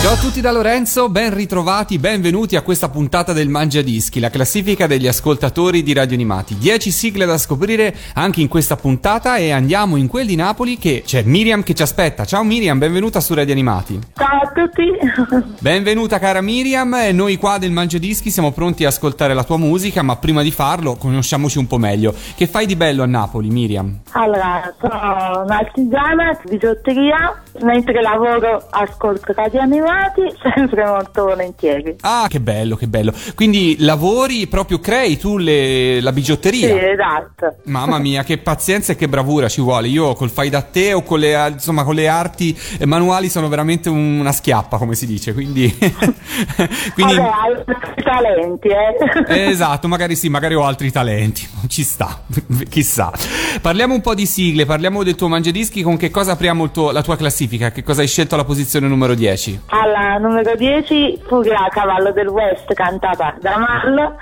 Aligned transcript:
Ciao 0.00 0.14
a 0.14 0.16
tutti 0.16 0.40
da 0.40 0.50
Lorenzo, 0.50 1.10
ben 1.10 1.34
ritrovati, 1.34 1.98
benvenuti 1.98 2.56
a 2.56 2.62
questa 2.62 2.88
puntata 2.88 3.34
del 3.34 3.50
Mangia 3.50 3.82
Dischi, 3.82 4.18
la 4.18 4.30
classifica 4.30 4.86
degli 4.86 5.06
ascoltatori 5.06 5.82
di 5.82 5.92
Radio 5.92 6.14
Animati. 6.14 6.56
10 6.56 6.90
sigle 6.90 7.26
da 7.26 7.36
scoprire 7.36 7.94
anche 8.14 8.40
in 8.40 8.48
questa 8.48 8.76
puntata 8.76 9.36
e 9.36 9.50
andiamo 9.50 9.96
in 9.96 10.08
quel 10.08 10.26
di 10.26 10.36
Napoli 10.36 10.78
che 10.78 11.02
c'è 11.04 11.22
Miriam 11.24 11.62
che 11.62 11.74
ci 11.74 11.82
aspetta. 11.82 12.24
Ciao 12.24 12.42
Miriam, 12.42 12.78
benvenuta 12.78 13.20
su 13.20 13.34
Radio 13.34 13.52
Animati. 13.52 14.00
Ciao 14.14 14.40
a 14.40 14.50
tutti. 14.52 14.88
Benvenuta 15.60 16.18
cara 16.18 16.40
Miriam, 16.40 16.96
noi 17.12 17.36
qua 17.36 17.58
del 17.58 17.70
Mangia 17.70 17.98
Dischi 17.98 18.30
siamo 18.30 18.52
pronti 18.52 18.86
a 18.86 18.88
ascoltare 18.88 19.34
la 19.34 19.44
tua 19.44 19.58
musica, 19.58 20.00
ma 20.00 20.16
prima 20.16 20.42
di 20.42 20.50
farlo 20.50 20.96
conosciamoci 20.96 21.58
un 21.58 21.66
po' 21.66 21.76
meglio. 21.76 22.14
Che 22.34 22.46
fai 22.46 22.64
di 22.64 22.74
bello 22.74 23.02
a 23.02 23.06
Napoli, 23.06 23.50
Miriam? 23.50 24.00
Allora, 24.12 24.74
sono 24.80 25.42
un'artigiana 25.44 26.38
di 26.42 26.52
bigiotteria, 26.52 27.42
mentre 27.62 28.00
lavoro 28.00 28.66
ascolto 28.70 29.32
radio 29.34 29.60
animati, 29.60 30.22
sempre 30.54 30.84
molto 30.86 31.24
volentieri. 31.24 31.96
Ah, 32.00 32.26
che 32.28 32.40
bello, 32.40 32.76
che 32.76 32.86
bello. 32.86 33.12
Quindi 33.34 33.76
lavori, 33.80 34.46
proprio 34.46 34.78
crei 34.78 35.16
tu 35.18 35.36
le- 35.36 36.00
la 36.00 36.10
Sì, 36.10 36.14
bigiotteria? 36.14 36.90
esatto. 36.92 37.56
Mamma 37.64 37.98
mia, 37.98 38.22
che 38.24 38.38
pazienza 38.38 38.92
e 38.92 38.96
che 38.96 39.08
bravura 39.08 39.48
ci 39.48 39.60
vuole. 39.60 39.88
Io 39.88 40.14
col 40.14 40.30
fai 40.30 40.48
da 40.48 40.62
te 40.62 40.92
o 40.92 41.02
con 41.02 41.18
le, 41.18 41.48
insomma, 41.52 41.84
con 41.84 41.94
le 41.94 42.08
arti 42.08 42.56
eh, 42.78 42.86
manuali 42.86 43.28
sono 43.28 43.48
veramente 43.48 43.88
un- 43.88 44.18
una 44.20 44.32
schiappa, 44.32 44.76
come 44.78 44.94
si 44.94 45.06
dice. 45.06 45.32
Quindi, 45.32 45.68
quindi 46.94 47.14
Vabbè, 47.16 47.30
altri 47.30 48.02
talenti, 48.02 48.68
eh. 48.68 49.48
esatto, 49.50 49.88
magari 49.88 50.16
sì, 50.16 50.28
magari 50.28 50.54
ho 50.54 50.64
altri 50.64 50.90
talenti. 50.90 51.48
Ci 51.68 51.82
sta, 51.82 52.22
chissà. 52.68 53.12
Parliamo 53.60 53.94
un 53.94 54.00
po' 54.00 54.14
di 54.14 54.26
sigle, 54.26 54.64
parliamo 54.66 55.02
del 55.02 55.14
tuo 55.14 55.28
mangiadischi. 55.28 55.82
Con 55.82 55.96
che 55.96 56.10
cosa 56.10 56.32
apriamo 56.32 56.70
tuo- 56.70 56.90
la 56.90 57.02
tua 57.02 57.16
classifica? 57.16 57.38
Che 57.48 57.82
cosa 57.82 58.02
hai 58.02 58.06
scelto 58.06 58.34
alla 58.34 58.44
posizione 58.44 58.86
numero 58.86 59.14
10? 59.14 59.62
Alla 59.68 60.18
numero 60.18 60.54
10, 60.54 61.22
Fuga 61.26 61.64
a 61.64 61.68
cavallo 61.68 62.12
del 62.12 62.28
West, 62.28 62.72
cantata 62.74 63.34
da 63.40 63.56
Mal, 63.56 64.14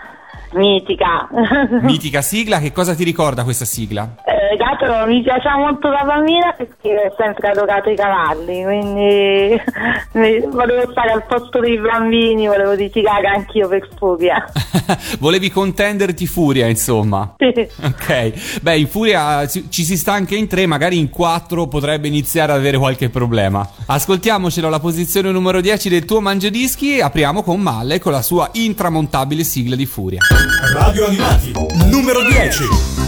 mitica. 0.52 1.28
Mitica 1.82 2.22
sigla, 2.22 2.60
che 2.60 2.70
cosa 2.70 2.94
ti 2.94 3.02
ricorda 3.02 3.42
questa 3.42 3.64
sigla? 3.64 4.14
Eh, 4.24 4.37
dato 4.56 5.06
mi 5.06 5.22
piaceva 5.22 5.56
molto 5.56 5.88
la 5.88 6.02
bambina 6.04 6.52
perché 6.56 6.94
ho 6.94 7.14
sempre 7.16 7.48
adorato 7.48 7.90
i 7.90 7.96
cavalli, 7.96 8.62
quindi 8.62 9.60
volevo 10.50 10.90
stare 10.90 11.12
al 11.12 11.24
posto 11.26 11.60
dei 11.60 11.78
bambini, 11.78 12.46
volevo 12.46 12.72
litigare 12.72 13.28
anch'io 13.28 13.68
per 13.68 13.88
furia. 13.96 14.44
Volevi 15.18 15.50
contenderti 15.50 16.26
Furia, 16.26 16.66
insomma. 16.66 17.34
Sì. 17.36 17.68
Ok, 17.82 18.60
beh, 18.60 18.78
in 18.78 18.88
Furia 18.88 19.46
ci 19.46 19.68
ci 19.70 19.84
si 19.84 19.96
sta 19.96 20.12
anche 20.12 20.34
in 20.34 20.48
tre, 20.48 20.66
magari 20.66 20.98
in 20.98 21.08
quattro 21.08 21.66
potrebbe 21.66 22.08
iniziare 22.08 22.52
ad 22.52 22.58
avere 22.58 22.78
qualche 22.78 23.08
problema. 23.10 23.68
Ascoltiamocelo 23.86 24.66
alla 24.66 24.80
posizione 24.80 25.30
numero 25.30 25.60
10 25.60 25.88
del 25.88 26.04
tuo 26.04 26.20
mangiadischi 26.20 26.96
e 26.96 27.02
apriamo 27.02 27.42
con 27.42 27.60
Malle 27.60 27.98
con 27.98 28.12
la 28.12 28.22
sua 28.22 28.48
intramontabile 28.52 29.44
sigla 29.44 29.76
di 29.76 29.86
Furia. 29.86 30.20
Radio 30.74 31.06
Animati, 31.06 31.52
numero 31.90 32.22
10. 32.22 33.07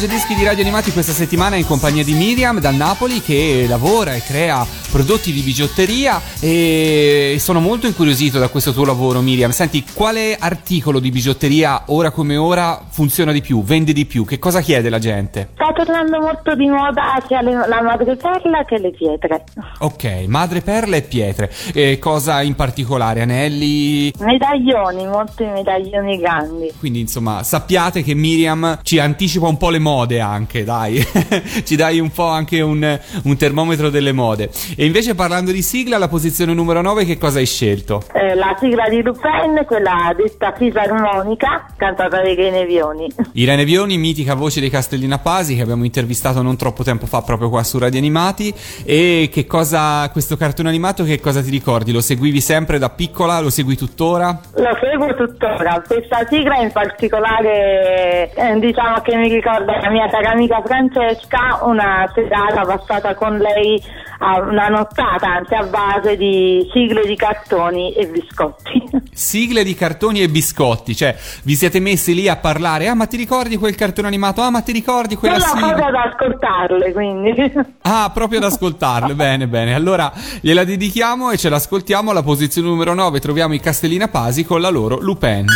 Mangiadischi 0.00 0.34
di 0.34 0.44
Radio 0.44 0.62
Animati 0.62 0.92
questa 0.92 1.12
settimana 1.12 1.56
in 1.56 1.66
compagnia 1.66 2.02
di 2.02 2.14
Miriam 2.14 2.58
da 2.58 2.70
Napoli 2.70 3.20
che 3.20 3.66
lavora 3.68 4.14
e 4.14 4.22
crea 4.22 4.66
prodotti 4.90 5.30
di 5.30 5.42
bigiotteria 5.42 6.18
e 6.40 7.36
sono 7.38 7.60
molto 7.60 7.86
incuriosito 7.86 8.38
da 8.38 8.48
questo 8.48 8.72
tuo 8.72 8.86
lavoro 8.86 9.20
Miriam. 9.20 9.50
Senti, 9.50 9.84
quale 9.92 10.38
articolo 10.38 11.00
di 11.00 11.10
bigiotteria 11.10 11.82
ora 11.88 12.12
come 12.12 12.38
ora 12.38 12.80
funziona 12.88 13.30
di 13.30 13.42
più, 13.42 13.62
vende 13.62 13.92
di 13.92 14.06
più? 14.06 14.24
Che 14.24 14.38
cosa 14.38 14.62
chiede 14.62 14.88
la 14.88 14.98
gente? 14.98 15.50
Sta 15.52 15.70
tornando 15.74 16.18
molto 16.18 16.54
di 16.54 16.66
moda 16.66 17.22
sia 17.28 17.42
le- 17.42 17.68
la 17.68 17.82
madreperla 17.82 18.64
che 18.64 18.78
le 18.78 18.92
pietre. 18.92 19.44
Ok, 19.80 20.24
madreperla 20.26 20.96
e 20.96 21.02
pietre. 21.02 21.52
E 21.74 21.98
cosa 21.98 22.40
in 22.40 22.54
particolare? 22.54 23.20
Anelli? 23.20 24.10
Medaglioni, 24.18 25.06
molti 25.06 25.44
medaglioni 25.44 26.16
grandi. 26.16 26.72
Quindi 26.78 27.00
insomma 27.00 27.42
sappiate 27.42 28.02
che 28.02 28.14
Miriam 28.14 28.78
ci 28.82 28.98
anticipa 28.98 29.46
un 29.46 29.58
po' 29.58 29.68
le 29.68 29.78
mode 29.78 29.88
anche, 30.20 30.64
dai, 30.64 31.02
ci 31.64 31.76
dai 31.76 31.98
un 31.98 32.10
po' 32.10 32.26
anche 32.26 32.60
un, 32.60 33.00
un 33.24 33.36
termometro 33.36 33.90
delle 33.90 34.12
mode. 34.12 34.50
E 34.76 34.84
invece 34.84 35.14
parlando 35.14 35.50
di 35.50 35.62
sigla, 35.62 35.98
la 35.98 36.08
posizione 36.08 36.54
numero 36.54 36.80
9 36.80 37.04
che 37.04 37.18
cosa 37.18 37.38
hai 37.38 37.46
scelto? 37.46 38.02
Eh, 38.12 38.34
la 38.34 38.56
sigla 38.58 38.88
di 38.88 39.02
Lupin, 39.02 39.64
quella 39.66 40.14
detta 40.16 40.52
fisarmonica, 40.56 41.66
cantata 41.76 42.22
dai 42.22 42.36
Genevioni. 42.36 43.08
Irene 43.34 43.64
Vioni, 43.64 43.98
mitica 43.98 44.34
voce 44.34 44.60
dei 44.60 44.70
Castellina 44.70 45.18
Pasi 45.18 45.56
che 45.56 45.62
abbiamo 45.62 45.84
intervistato 45.84 46.42
non 46.42 46.56
troppo 46.56 46.82
tempo 46.82 47.06
fa 47.06 47.22
proprio 47.22 47.48
qua 47.48 47.62
su 47.62 47.78
Radio 47.78 47.98
Animati 47.98 48.54
e 48.84 49.28
che 49.32 49.46
cosa 49.46 50.08
questo 50.10 50.36
cartone 50.36 50.68
animato 50.68 51.04
che 51.04 51.20
cosa 51.20 51.42
ti 51.42 51.50
ricordi? 51.50 51.92
Lo 51.92 52.00
seguivi 52.00 52.40
sempre 52.40 52.78
da 52.78 52.90
piccola? 52.90 53.40
Lo 53.40 53.50
segui 53.50 53.76
tuttora? 53.76 54.40
Lo 54.54 54.78
seguo 54.80 55.14
tuttora, 55.14 55.82
questa 55.86 56.26
sigla 56.28 56.56
in 56.56 56.70
particolare 56.72 58.32
eh, 58.34 58.58
diciamo 58.58 59.00
che 59.00 59.16
mi 59.16 59.28
ricorda 59.28 59.79
la 59.82 59.90
mia 59.90 60.08
cara 60.08 60.30
amica 60.32 60.62
Francesca, 60.64 61.60
una 61.62 62.10
serata 62.14 62.62
passata 62.62 63.14
con 63.14 63.36
lei, 63.38 63.82
a 64.18 64.40
una 64.40 64.68
nottata 64.68 65.26
anzi 65.36 65.54
a 65.54 65.64
base 65.64 66.16
di 66.16 66.68
sigle 66.72 67.06
di 67.06 67.16
cartoni 67.16 67.92
e 67.94 68.06
biscotti. 68.06 68.88
Sigle 69.12 69.64
di 69.64 69.74
cartoni 69.74 70.22
e 70.22 70.28
biscotti, 70.28 70.94
cioè 70.96 71.14
vi 71.42 71.54
siete 71.54 71.78
messi 71.80 72.14
lì 72.14 72.28
a 72.28 72.36
parlare, 72.36 72.88
ah 72.88 72.94
ma 72.94 73.06
ti 73.06 73.16
ricordi 73.16 73.56
quel 73.56 73.74
cartone 73.74 74.06
animato? 74.08 74.40
Ah 74.40 74.50
ma 74.50 74.60
ti 74.62 74.72
ricordi 74.72 75.16
quella 75.16 75.38
Solo 75.38 75.60
sigla? 75.60 75.74
proprio 75.74 75.86
ad 75.86 76.12
ascoltarle 76.12 76.92
quindi. 76.92 77.52
Ah, 77.82 78.10
proprio 78.14 78.38
ad 78.38 78.44
ascoltarle. 78.44 79.14
bene, 79.14 79.48
bene. 79.48 79.74
Allora 79.74 80.12
gliela 80.40 80.64
dedichiamo 80.64 81.30
e 81.30 81.36
ce 81.38 81.48
l'ascoltiamo. 81.48 82.10
Alla 82.10 82.22
posizione 82.22 82.68
numero 82.68 82.94
9 82.94 83.18
troviamo 83.18 83.52
i 83.54 83.60
Castellina 83.60 84.06
Pasi 84.08 84.44
con 84.44 84.60
la 84.60 84.68
loro 84.68 84.98
Lupin. 85.00 85.46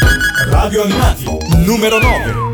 Radio 0.50 0.82
Animati, 0.82 1.25
numero 1.65 1.99
9. 2.00 2.53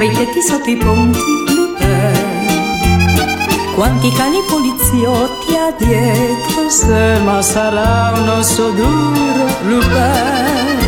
va 0.00 0.04
Sopra 0.04 0.04
i 0.04 0.10
tetti, 0.12 0.40
sotto 0.40 0.70
i 0.70 0.76
ponti, 0.76 1.18
Lupin 1.54 2.48
Quanti 3.74 4.10
cani 4.12 4.38
poliziotti 4.48 5.54
ha 5.56 5.70
dietro 5.76 6.68
se 6.70 7.18
Ma 7.22 7.42
sarà 7.42 8.12
un 8.16 8.28
osso 8.28 8.70
duro, 8.70 9.46
Lupin 9.64 10.78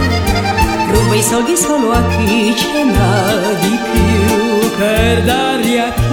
Ruba 0.91 1.15
i 1.15 1.23
soldi 1.23 1.57
solo 1.57 1.93
a 1.93 2.03
chi 2.09 2.55
ce 2.57 2.85
n'ha 2.85 3.53
di 3.61 3.79
più 3.93 4.77
Per 4.77 5.23
darli 5.25 5.79
a 5.79 5.93
chi 5.93 6.12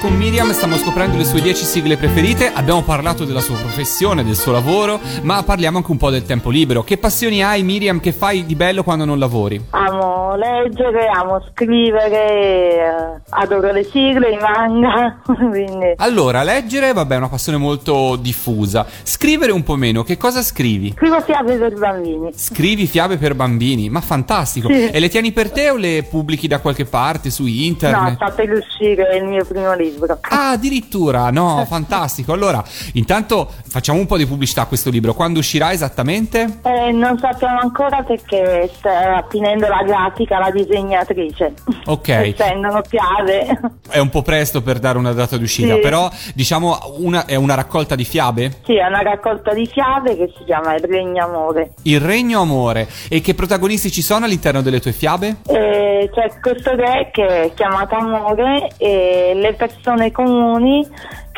con 0.00 0.16
Miriam, 0.16 0.50
stiamo 0.52 0.76
scoprendo 0.76 1.16
le 1.16 1.24
sue 1.24 1.40
10 1.40 1.64
sigle 1.64 1.96
preferite. 1.96 2.52
Abbiamo 2.52 2.82
parlato 2.82 3.24
della 3.24 3.40
sua 3.40 3.56
professione, 3.56 4.24
del 4.24 4.36
suo 4.36 4.52
lavoro, 4.52 5.00
ma 5.22 5.42
parliamo 5.42 5.78
anche 5.78 5.90
un 5.90 5.96
po' 5.96 6.10
del 6.10 6.24
tempo 6.24 6.50
libero. 6.50 6.82
Che 6.82 6.98
passioni 6.98 7.42
hai, 7.42 7.62
Miriam? 7.62 8.00
Che 8.00 8.12
fai 8.12 8.46
di 8.46 8.54
bello 8.54 8.82
quando 8.82 9.04
non 9.04 9.18
lavori? 9.18 9.60
Amo 9.70 10.36
leggere, 10.36 11.08
amo 11.08 11.42
scrivere, 11.50 13.22
adoro 13.38 13.72
le 13.72 13.84
sigle, 13.84 14.30
i 14.30 14.38
manga, 14.38 15.18
quindi 15.24 15.92
Allora, 15.96 16.42
leggere, 16.42 16.92
vabbè, 16.92 17.14
è 17.14 17.18
una 17.18 17.28
passione 17.28 17.58
molto 17.58 18.16
diffusa. 18.16 18.86
Scrivere 19.02 19.52
un 19.52 19.62
po' 19.62 19.76
meno, 19.76 20.02
che 20.02 20.16
cosa 20.16 20.42
scrivi? 20.42 20.92
scrivo 20.96 21.20
fiabe 21.20 21.56
per 21.56 21.74
bambini. 21.74 22.30
Scrivi 22.34 22.86
fiabe 22.86 23.16
per 23.16 23.34
bambini, 23.34 23.88
ma 23.88 24.00
fantastico. 24.00 24.68
Sì. 24.68 24.88
E 24.88 24.98
le 25.00 25.08
tieni 25.08 25.32
per 25.32 25.50
te 25.50 25.70
o 25.70 25.76
le 25.76 26.06
pubblichi 26.08 26.46
da 26.48 26.60
qualche 26.60 26.84
parte 26.84 27.30
su 27.30 27.42
No, 27.44 27.48
internet? 27.48 28.14
sta 28.14 28.30
per 28.30 28.50
uscire 28.50 28.66
uscire 28.78 29.16
il 29.16 29.24
mio 29.24 29.44
primo 29.44 29.74
libro. 29.74 30.18
Ah, 30.22 30.50
addirittura, 30.50 31.30
no, 31.30 31.64
fantastico. 31.68 32.32
Allora, 32.32 32.62
intanto 32.94 33.50
facciamo 33.68 33.98
un 33.98 34.06
po' 34.06 34.16
di 34.16 34.26
pubblicità 34.26 34.62
a 34.62 34.66
questo 34.66 34.90
libro. 34.90 35.14
Quando 35.14 35.38
uscirà 35.40 35.72
esattamente? 35.72 36.60
Eh, 36.62 36.92
non 36.92 37.18
sappiamo 37.18 37.58
ancora 37.60 38.02
perché 38.02 38.70
sta 38.74 39.24
finendo 39.28 39.66
la 39.68 39.82
grafica, 39.84 40.38
la 40.38 40.50
disegnatrice. 40.50 41.54
Ok. 41.86 42.08
Essendono 42.38 42.82
chiave. 43.28 43.60
È 43.88 43.98
un 43.98 44.08
po' 44.10 44.22
presto 44.22 44.62
per 44.62 44.78
dare 44.78 44.98
una 44.98 45.12
data 45.12 45.36
d'uscita, 45.36 45.74
Sì. 45.74 45.80
però 45.80 46.08
diciamo 46.34 46.78
una, 46.98 47.26
è 47.26 47.34
una 47.34 47.54
raccolta 47.54 47.94
di 47.94 48.04
fiabe? 48.04 48.58
Sì, 48.64 48.76
è 48.76 48.86
una 48.86 49.02
raccolta 49.02 49.52
di 49.52 49.66
fiabe 49.66 50.16
che 50.16 50.32
si 50.36 50.44
chiama 50.44 50.74
Il 50.74 50.84
Regno 50.84 51.24
Amore. 51.24 51.72
Il 51.82 52.00
regno 52.00 52.40
amore. 52.40 52.88
E 53.08 53.20
che 53.20 53.34
protagonisti 53.34 53.90
ci 53.90 54.02
sono 54.02 54.24
all'interno 54.24 54.62
delle 54.62 54.80
tue 54.80 54.92
fiabe? 54.92 55.36
E 55.46 56.10
c'è 56.12 56.30
questo 56.40 56.74
re 56.74 57.10
che 57.12 57.26
è 57.26 57.52
chiamato 57.54 57.94
Amore 57.96 58.68
e 58.78 59.32
le 59.34 59.54
persone 59.54 60.10
comuni 60.12 60.86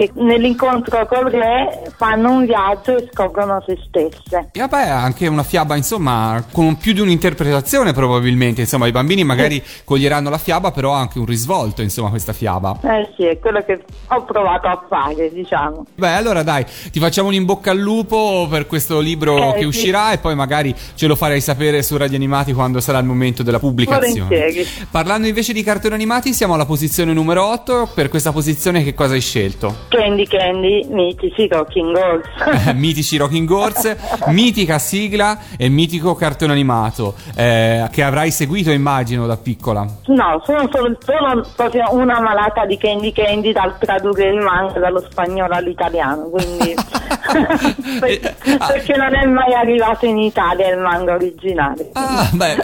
che 0.01 0.11
nell'incontro 0.15 1.07
col 1.07 1.31
re 1.31 1.93
fanno 1.95 2.33
un 2.33 2.47
viaggio 2.47 2.97
e 2.97 3.09
scoprono 3.13 3.63
se 3.67 3.79
stesse. 3.87 4.49
E 4.53 4.61
vabbè, 4.61 4.89
anche 4.89 5.27
una 5.27 5.43
fiaba, 5.43 5.77
insomma, 5.77 6.43
con 6.51 6.79
più 6.79 6.95
di 6.95 7.01
un'interpretazione 7.01 7.93
probabilmente. 7.93 8.63
Insomma, 8.63 8.87
i 8.87 8.93
bambini 8.93 9.25
magari 9.25 9.63
coglieranno 9.85 10.31
la 10.31 10.39
fiaba, 10.39 10.71
però 10.71 10.95
ha 10.95 11.01
anche 11.01 11.19
un 11.19 11.27
risvolto, 11.27 11.83
insomma, 11.83 12.09
questa 12.09 12.33
fiaba. 12.33 12.79
Eh 12.83 13.13
sì, 13.15 13.27
è 13.27 13.39
quello 13.39 13.63
che 13.63 13.85
ho 14.07 14.25
provato 14.25 14.69
a 14.69 14.83
fare, 14.89 15.31
diciamo. 15.31 15.85
Beh, 15.95 16.13
allora 16.13 16.43
dai, 16.43 16.65
ti 16.91 16.99
facciamo 16.99 17.29
un 17.29 17.35
in 17.35 17.45
bocca 17.45 17.73
al 17.73 17.79
lupo 17.79 18.47
per 18.49 18.67
questo 18.67 19.01
libro 19.01 19.51
Eh, 19.51 19.53
che 19.53 19.61
sì. 19.61 19.65
uscirà 19.67 20.13
e 20.13 20.19
poi 20.19 20.35
magari 20.35 20.75
ce 20.95 21.07
lo 21.07 21.15
farai 21.15 21.43
sapere 21.43 21.83
su 21.83 21.99
Radio 21.99 22.17
Animati 22.17 22.55
quando 22.55 22.81
sarà 22.81 22.99
il 22.99 23.05
momento 23.05 23.43
della 23.43 23.59
pubblicazione. 23.59 24.29
Volentieri. 24.29 24.67
Parlando 24.91 25.27
invece 25.27 25.53
di 25.53 25.63
cartoni 25.63 25.93
animati, 25.95 26.33
siamo 26.33 26.55
alla 26.55 26.65
posizione 26.65 27.13
numero 27.13 27.45
8. 27.45 27.91
Per 27.95 28.09
questa 28.09 28.33
posizione 28.33 28.83
che 28.83 28.95
cosa 28.95 29.13
hai 29.13 29.21
scelto? 29.21 29.89
Candy 29.91 30.25
Candy, 30.25 30.87
mitici 30.89 31.49
Rocking 31.49 31.97
Horse. 31.97 32.73
Mitici 32.79 33.17
Rocking 33.17 33.51
Horse, 33.51 33.99
mitica 34.29 34.79
sigla 34.79 35.37
e 35.59 35.69
mitico 35.69 36.15
cartone 36.15 36.53
animato 36.53 37.17
eh, 37.35 37.89
che 37.91 38.05
avrai 38.05 38.31
seguito 38.31 38.71
immagino 38.71 39.27
da 39.27 39.37
piccola. 39.37 39.85
No, 40.07 40.41
sono, 40.45 40.69
solo, 40.73 40.97
sono 41.05 41.45
proprio 41.57 41.87
una 41.91 42.21
malata 42.21 42.65
di 42.67 42.79
Candy 42.79 43.11
Candy 43.13 43.53
dal 43.53 43.77
tradurre 43.79 44.29
il 44.29 44.39
manga 44.39 44.79
dallo 44.79 45.05
spagnolo 45.11 45.55
all'italiano, 45.55 46.31
quindi 46.31 46.73
per- 47.99 48.37
ah. 48.59 48.67
perché 48.67 48.97
non 48.97 49.15
è 49.15 49.27
mai 49.27 49.55
arrivato 49.55 50.07
in 50.07 50.19
Italia 50.19 50.73
il 50.73 50.79
manga 50.79 51.15
originale. 51.15 51.91
Ah, 51.95 52.31
beh, 52.33 52.57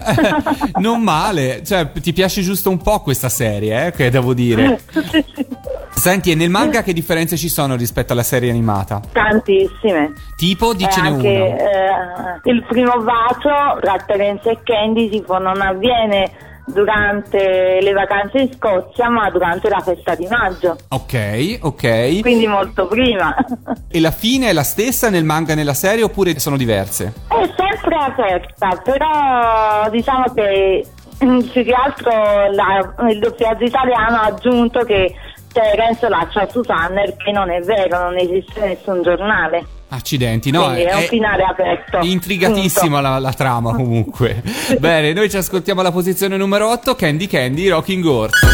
non 0.79 1.03
male, 1.03 1.65
cioè 1.65 1.91
ti 1.91 2.13
piace 2.13 2.41
giusto 2.43 2.71
un 2.71 2.79
po' 2.79 3.01
questa 3.01 3.29
serie, 3.29 3.87
eh, 3.87 3.91
che 3.91 4.11
devo 4.11 4.33
dire. 4.33 4.81
Senti, 5.97 6.31
e 6.31 6.35
nel 6.35 6.51
manga 6.51 6.83
che 6.83 6.93
differenze 6.93 7.37
ci 7.37 7.49
sono 7.49 7.75
rispetto 7.75 8.13
alla 8.13 8.23
serie 8.23 8.51
animata? 8.51 9.01
Tantissime. 9.13 10.13
Tipo, 10.37 10.73
dicene 10.75 11.09
anche 11.09 11.29
una. 11.29 12.37
eh, 12.43 12.51
il 12.51 12.65
primo 12.69 12.99
bacio 13.03 13.79
tra 13.81 13.97
Terence 14.07 14.49
e 14.51 14.59
Candy 14.63 15.09
tipo, 15.09 15.39
non 15.39 15.61
avviene 15.61 16.31
durante 16.67 17.79
le 17.81 17.93
vacanze 17.93 18.39
in 18.39 18.53
Scozia, 18.53 19.09
ma 19.09 19.31
durante 19.31 19.69
la 19.69 19.81
festa 19.81 20.15
di 20.15 20.27
maggio, 20.29 20.77
Ok, 20.89 21.59
ok. 21.63 22.21
quindi 22.21 22.47
molto 22.47 22.87
prima. 22.87 23.35
E 23.89 24.01
la 24.01 24.11
fine 24.11 24.49
è 24.51 24.53
la 24.53 24.65
stessa 24.65 25.09
nel 25.09 25.25
manga 25.25 25.53
e 25.53 25.55
nella 25.57 25.75
serie 25.75 26.03
oppure 26.05 26.39
sono 26.39 26.57
diverse? 26.57 27.13
È 27.29 27.51
sempre 27.57 27.97
aperta, 27.97 28.81
però 28.85 29.89
diciamo 29.91 30.25
che 30.35 30.87
più 31.19 31.65
che 31.65 31.73
altro 31.73 32.11
la- 32.53 32.95
il 33.11 33.19
doppiaggio 33.21 33.65
italiano 33.65 34.17
ha 34.17 34.25
aggiunto 34.25 34.81
che 34.85 35.15
Terence 35.57 36.07
lascia 36.11 36.47
Susanna 36.51 37.01
che 37.17 37.33
non 37.33 37.51
è 37.51 37.61
vero, 37.63 38.11
non 38.11 38.19
esiste 38.19 38.61
nessun 38.61 39.03
giornale. 39.03 39.65
Accidenti, 39.89 40.51
no? 40.51 40.65
Quindi 40.65 40.83
è 40.83 40.95
un 40.95 41.01
finale 41.03 41.45
aperto. 41.45 42.01
Intrigatissima 42.03 43.01
la, 43.01 43.19
la 43.19 43.33
trama 43.33 43.73
comunque. 43.75 44.43
Bene, 44.79 45.15
noi 45.15 45.31
ci 45.31 45.39
ascoltiamo 45.39 45.81
alla 45.81 45.93
posizione 45.93 46.37
numero 46.37 46.71
8, 46.73 46.95
Candy 46.95 47.27
Candy 47.27 47.69
Rocking 47.69 48.05
Horse. 48.05 48.47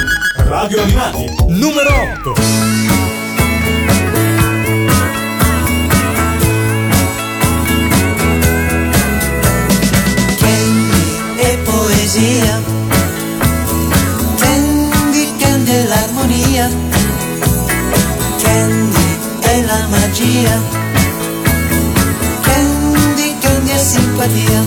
Radio 0.46 0.80
Animati, 0.80 1.26
numero 1.48 1.90
8. 2.20 2.34
Candy 10.38 11.42
è 11.42 11.58
poesia, 11.64 12.62
Candy, 14.38 15.36
Candy 15.38 15.72
è 15.72 16.91
magia, 19.92 20.56
Candy, 22.40 23.38
Candy 23.40 23.70
è 23.70 23.78
simpatia, 23.78 24.60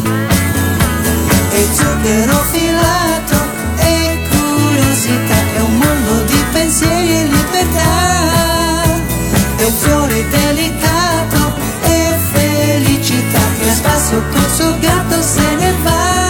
è 1.50 1.62
zucchero 1.74 2.38
filato, 2.52 3.38
è 3.76 4.20
curiosità, 4.30 5.38
è 5.56 5.60
un 5.62 5.78
mondo 5.78 6.24
di 6.26 6.44
pensieri 6.52 7.12
e 7.12 7.24
libertà, 7.26 8.94
un 9.66 9.74
fiore 9.82 10.30
delicato, 10.30 11.54
è 11.82 12.16
felicità, 12.34 13.42
che 13.60 13.70
a 13.70 13.74
spasso 13.74 14.22
col 14.32 14.50
suo 14.52 14.80
gatto 14.80 15.22
se 15.22 15.56
ne 15.56 15.74
va. 15.84 16.25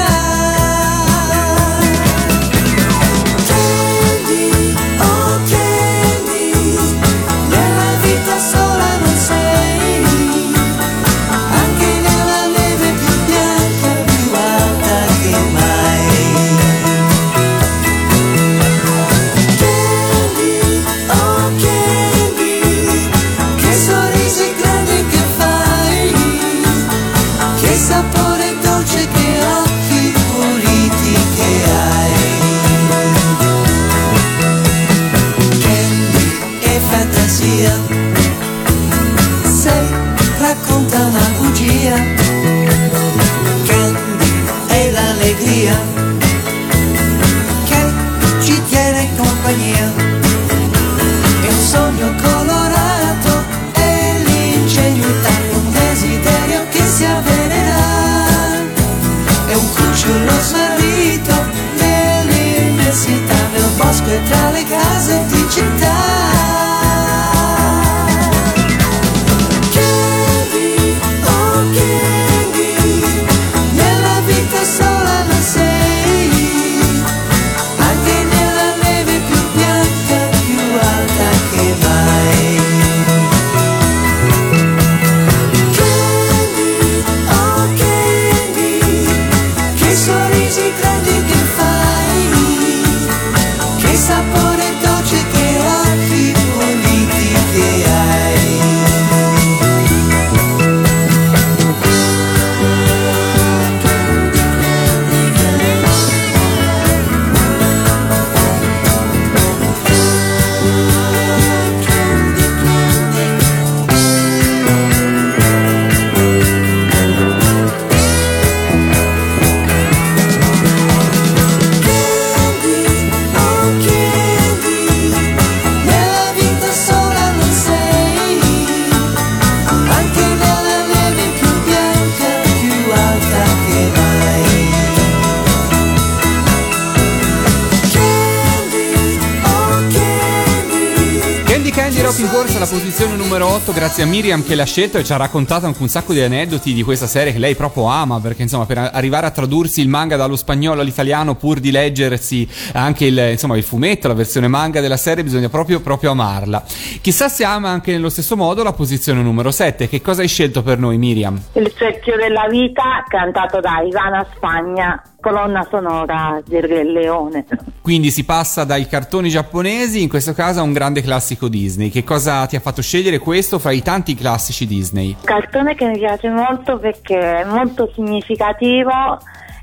Grazie 143.95 144.11
a 144.11 144.13
Miriam 144.13 144.43
che 144.43 144.55
l'ha 144.55 144.65
scelto 144.65 144.97
e 144.97 145.05
ci 145.05 145.13
ha 145.13 145.15
raccontato 145.15 145.67
anche 145.67 145.81
un 145.81 145.87
sacco 145.87 146.11
di 146.11 146.19
aneddoti 146.19 146.73
di 146.73 146.83
questa 146.83 147.07
serie 147.07 147.31
che 147.31 147.39
lei 147.39 147.55
proprio 147.55 147.85
ama 147.85 148.19
perché 148.19 148.41
insomma 148.41 148.65
per 148.65 148.77
arrivare 148.77 149.25
a 149.25 149.31
tradursi 149.31 149.79
il 149.79 149.87
manga 149.87 150.17
dallo 150.17 150.35
spagnolo 150.35 150.81
all'italiano 150.81 151.35
pur 151.35 151.61
di 151.61 151.71
leggersi 151.71 152.45
anche 152.73 153.05
il, 153.05 153.29
insomma, 153.31 153.55
il 153.55 153.63
fumetto, 153.63 154.09
la 154.09 154.13
versione 154.13 154.49
manga 154.49 154.81
della 154.81 154.97
serie 154.97 155.23
bisogna 155.23 155.47
proprio, 155.47 155.79
proprio 155.79 156.11
amarla. 156.11 156.61
Chissà 157.05 157.29
se 157.29 157.43
ama 157.43 157.69
anche 157.69 157.91
nello 157.91 158.09
stesso 158.09 158.35
modo 158.35 158.63
la 158.63 158.73
posizione 158.73 159.21
numero 159.21 159.51
7. 159.51 159.87
Che 159.87 160.01
cosa 160.01 160.23
hai 160.23 160.27
scelto 160.27 160.63
per 160.63 160.79
noi 160.79 160.97
Miriam? 160.97 161.39
Il 161.53 161.71
cerchio 161.77 162.17
della 162.17 162.47
vita 162.49 163.03
cantato 163.07 163.59
da 163.59 163.79
Ivana 163.81 164.25
Spagna, 164.33 164.99
colonna 165.21 165.67
sonora 165.69 166.41
del 166.43 166.63
Re 166.63 166.83
Leone. 166.83 167.45
Quindi 167.83 168.09
si 168.09 168.25
passa 168.25 168.63
dai 168.63 168.87
cartoni 168.87 169.29
giapponesi, 169.29 170.01
in 170.01 170.09
questo 170.09 170.33
caso 170.33 170.61
a 170.61 170.63
un 170.63 170.73
grande 170.73 171.03
classico 171.03 171.47
Disney. 171.47 171.91
Che 171.91 172.03
cosa 172.03 172.47
ti 172.47 172.55
ha 172.55 172.59
fatto 172.59 172.81
scegliere 172.81 173.19
questo 173.19 173.59
fra 173.59 173.69
i 173.69 173.83
tanti 173.83 174.15
classici 174.15 174.65
Disney? 174.65 175.15
Cartone 175.23 175.75
che 175.75 175.85
mi 175.85 175.99
piace 175.99 176.27
molto 176.31 176.79
perché 176.79 177.41
è 177.41 177.45
molto 177.45 177.87
significativo 177.93 179.19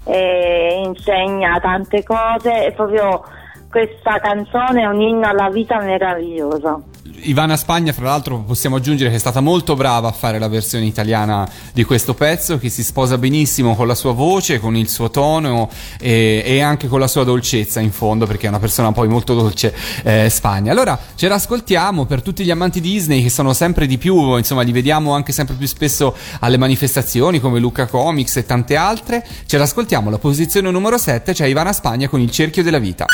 insegna 0.06 1.58
tante 1.60 2.04
cose 2.04 2.66
e 2.66 2.70
proprio 2.70 3.24
questa 3.68 4.20
canzone 4.20 4.82
è 4.82 4.86
un 4.86 5.00
inno 5.00 5.26
alla 5.26 5.50
vita 5.50 5.80
meraviglioso. 5.80 6.84
Ivana 7.24 7.56
Spagna, 7.56 7.92
fra 7.92 8.04
l'altro, 8.04 8.38
possiamo 8.38 8.76
aggiungere 8.76 9.10
che 9.10 9.16
è 9.16 9.18
stata 9.18 9.40
molto 9.40 9.74
brava 9.74 10.08
a 10.08 10.12
fare 10.12 10.38
la 10.38 10.46
versione 10.46 10.84
italiana 10.84 11.48
di 11.72 11.82
questo 11.82 12.14
pezzo, 12.14 12.58
che 12.58 12.68
si 12.68 12.84
sposa 12.84 13.18
benissimo 13.18 13.74
con 13.74 13.88
la 13.88 13.96
sua 13.96 14.12
voce, 14.12 14.60
con 14.60 14.76
il 14.76 14.88
suo 14.88 15.10
tono 15.10 15.68
e, 15.98 16.42
e 16.44 16.60
anche 16.60 16.86
con 16.86 17.00
la 17.00 17.08
sua 17.08 17.24
dolcezza 17.24 17.80
in 17.80 17.90
fondo, 17.90 18.26
perché 18.26 18.46
è 18.46 18.48
una 18.48 18.60
persona 18.60 18.92
poi 18.92 19.08
molto 19.08 19.34
dolce 19.34 19.74
eh, 20.04 20.30
Spagna. 20.30 20.70
Allora, 20.70 20.98
ce 21.16 21.26
l'ascoltiamo 21.26 22.04
per 22.04 22.22
tutti 22.22 22.44
gli 22.44 22.50
amanti 22.52 22.80
Disney 22.80 23.22
che 23.22 23.30
sono 23.30 23.52
sempre 23.52 23.86
di 23.86 23.98
più, 23.98 24.36
insomma, 24.36 24.62
li 24.62 24.72
vediamo 24.72 25.12
anche 25.12 25.32
sempre 25.32 25.56
più 25.56 25.66
spesso 25.66 26.16
alle 26.38 26.56
manifestazioni 26.56 27.40
come 27.40 27.58
Luca 27.58 27.86
Comics 27.86 28.36
e 28.36 28.46
tante 28.46 28.76
altre. 28.76 29.26
Ce 29.46 29.58
l'ascoltiamo, 29.58 30.08
la 30.08 30.18
posizione 30.18 30.70
numero 30.70 30.98
7 30.98 31.32
c'è 31.32 31.46
Ivana 31.46 31.72
Spagna 31.72 32.08
con 32.08 32.20
il 32.20 32.30
cerchio 32.30 32.62
della 32.62 32.78
vita. 32.78 33.06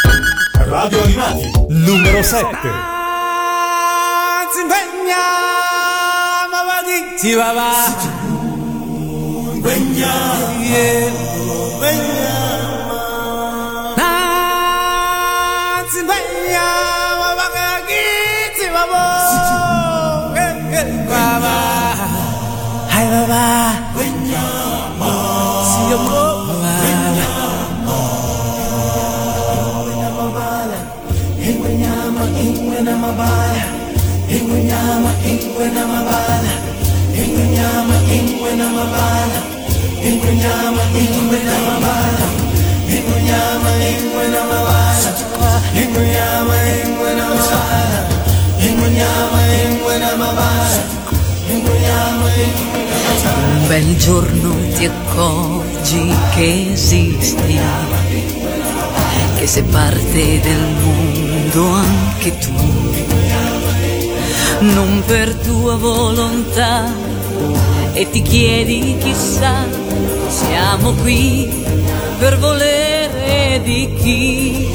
Radio 0.53 1.03
Animati, 1.03 1.51
numero 1.69 2.23
7. 2.23 2.98
Ti 7.19 7.35
baba 7.35 7.71
Benya 9.65 10.15
Benya 11.83 12.37
benya 16.07 16.71
Baba 17.21 17.47
kaki 17.53 18.07
ti 18.57 18.67
baba. 18.73 19.05
Baba 21.11 21.59
Hai 22.93 23.05
baba 23.13 23.45
Benya 23.99 24.47
Si 25.69 25.81
un 53.61 53.67
bel 53.67 53.97
giorno 53.97 54.55
ti 54.77 54.85
accorgi 54.85 56.15
che 56.35 56.71
esisti 56.73 57.59
che 59.37 59.47
sei 59.47 59.63
parte 59.65 60.41
del 60.41 60.75
mondo 60.83 61.65
anche 61.73 62.39
tu 62.39 62.88
non 64.61 65.03
per 65.07 65.35
tua 65.35 65.77
volontà, 65.77 66.93
e 67.93 68.11
ti 68.11 68.23
chiedi 68.23 68.97
chissà, 68.99 69.65
siamo 70.29 70.93
qui 70.95 71.49
per 72.19 72.39
volere 72.39 73.61
di 73.63 73.89
chi. 74.01 74.67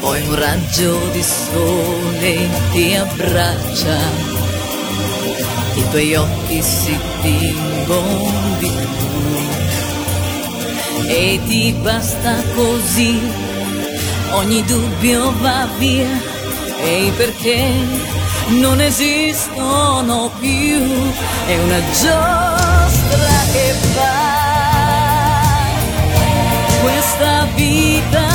Poi 0.00 0.20
un 0.28 0.34
raggio 0.34 0.98
di 1.12 1.22
sole 1.22 2.48
ti 2.72 2.94
abbraccia 2.94 4.30
i 5.74 5.88
tuoi 5.90 6.14
occhi 6.16 6.60
si 6.60 6.98
tingono 7.22 8.56
di 8.58 8.68
blu 8.68 9.38
e 11.06 11.40
ti 11.46 11.72
basta 11.80 12.34
così, 12.54 13.18
ogni 14.32 14.62
dubbio 14.64 15.32
va 15.40 15.68
via 15.78 16.31
e 16.82 17.04
i 17.06 17.10
perché 17.12 17.72
non 18.60 18.80
esistono 18.80 20.30
più, 20.38 20.80
è 21.46 21.58
una 21.58 21.80
giostra 21.90 23.34
che 23.52 23.74
va, 23.94 25.60
questa 26.82 27.46
vita 27.54 28.31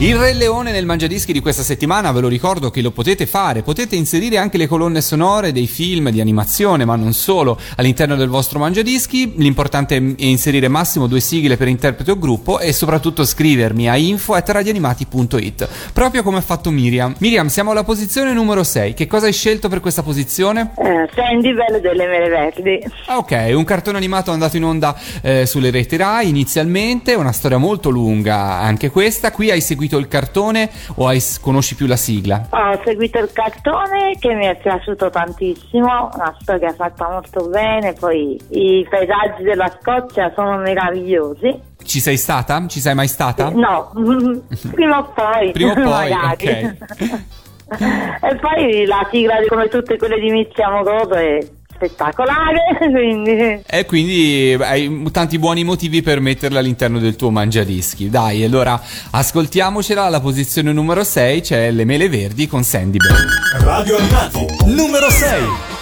Il 0.00 0.14
Re 0.14 0.32
Leone 0.32 0.70
nel 0.70 0.86
Mangiadischi 0.86 1.32
di 1.32 1.40
questa 1.40 1.64
settimana, 1.64 2.12
ve 2.12 2.20
lo 2.20 2.28
ricordo 2.28 2.70
che 2.70 2.82
lo 2.82 2.92
potete 2.92 3.26
fare, 3.26 3.62
potete 3.62 3.96
inserire 3.96 4.36
anche 4.36 4.56
le 4.56 4.68
colonne 4.68 5.00
sonore 5.00 5.50
dei 5.50 5.66
film 5.66 6.10
di 6.10 6.20
animazione, 6.20 6.84
ma 6.84 6.94
non 6.94 7.12
solo, 7.12 7.58
all'interno 7.74 8.14
del 8.14 8.28
vostro 8.28 8.60
Mangiadischi. 8.60 9.32
L'importante 9.38 9.96
è 9.96 10.02
inserire 10.18 10.68
massimo 10.68 11.08
due 11.08 11.18
sigle 11.18 11.56
per 11.56 11.66
interprete 11.66 12.12
o 12.12 12.16
gruppo 12.16 12.60
e 12.60 12.72
soprattutto 12.72 13.24
scrivermi 13.24 13.88
a 13.88 13.96
info.radioanimati.it, 13.96 15.68
proprio 15.92 16.22
come 16.22 16.36
ha 16.36 16.42
fatto 16.42 16.70
Miriam. 16.70 17.16
Miriam, 17.18 17.48
siamo 17.48 17.72
alla 17.72 17.82
posizione 17.82 18.32
numero 18.32 18.62
6, 18.62 18.94
che 18.94 19.08
cosa 19.08 19.26
hai 19.26 19.32
scelto 19.32 19.68
per 19.68 19.80
questa 19.80 20.04
posizione? 20.04 20.74
Eh, 20.76 21.10
Sandy 21.12 21.52
Bell 21.52 21.80
delle 21.80 22.06
Mere 22.06 22.28
Verdi. 22.28 22.84
Ah, 23.06 23.16
ok, 23.16 23.50
un 23.52 23.64
cartone 23.64 23.96
animato 23.96 24.30
andato 24.30 24.56
in 24.56 24.62
onda 24.62 24.96
eh, 25.22 25.44
sulle 25.44 25.72
reti 25.72 25.96
Rai 25.96 26.28
inizialmente, 26.28 27.14
una 27.14 27.32
storia 27.32 27.58
molto 27.58 27.90
lunga 27.90 28.60
anche 28.60 28.90
questa. 28.90 29.32
Qui 29.32 29.50
hai 29.50 29.60
seguito 29.60 29.86
il 29.96 30.08
cartone 30.08 30.70
o 30.96 31.06
hai, 31.06 31.22
conosci 31.40 31.74
più 31.74 31.86
la 31.86 31.96
sigla? 31.96 32.48
Ho 32.50 32.80
seguito 32.84 33.18
il 33.18 33.30
cartone 33.32 34.16
che 34.18 34.34
mi 34.34 34.44
è 34.44 34.56
piaciuto 34.56 35.08
tantissimo, 35.08 36.10
una 36.14 36.36
storia 36.40 36.74
fatta 36.74 37.08
molto 37.08 37.48
bene, 37.48 37.94
poi 37.94 38.38
i 38.50 38.86
paesaggi 38.88 39.44
della 39.44 39.72
Scozia 39.80 40.30
sono 40.34 40.58
meravigliosi. 40.58 41.60
Ci 41.82 42.00
sei 42.00 42.16
stata? 42.16 42.66
Ci 42.66 42.80
sei 42.80 42.94
mai 42.94 43.08
stata? 43.08 43.48
No, 43.50 43.92
prima 44.72 44.98
o 44.98 45.12
poi. 45.14 45.52
Prima 45.52 45.72
o 45.72 45.74
poi, 45.74 46.12
ok. 46.12 46.44
e 47.70 48.36
poi 48.40 48.86
la 48.86 49.06
sigla, 49.10 49.36
come 49.48 49.68
tutte 49.68 49.96
quelle 49.96 50.18
di 50.18 50.30
Mizzi 50.30 50.60
Amoroso, 50.60 51.14
è 51.14 51.38
spettacolare, 51.78 52.76
quindi... 52.90 53.62
E 53.64 53.84
quindi 53.86 54.56
hai 54.60 55.08
tanti 55.12 55.38
buoni 55.38 55.62
motivi 55.62 56.02
per 56.02 56.20
metterla 56.20 56.58
all'interno 56.58 56.98
del 56.98 57.16
tuo 57.16 57.30
mangiadischi. 57.30 58.10
Dai, 58.10 58.42
allora 58.44 58.80
ascoltiamocela. 59.10 60.04
Alla 60.04 60.20
posizione 60.20 60.72
numero 60.72 61.04
6 61.04 61.40
c'è 61.40 61.70
Le 61.70 61.84
mele 61.84 62.08
verdi 62.08 62.46
con 62.46 62.64
Sandy 62.64 62.98
Bell. 62.98 63.62
Radio 63.64 63.96
Animati, 63.96 64.46
numero 64.66 65.08
6. 65.08 65.77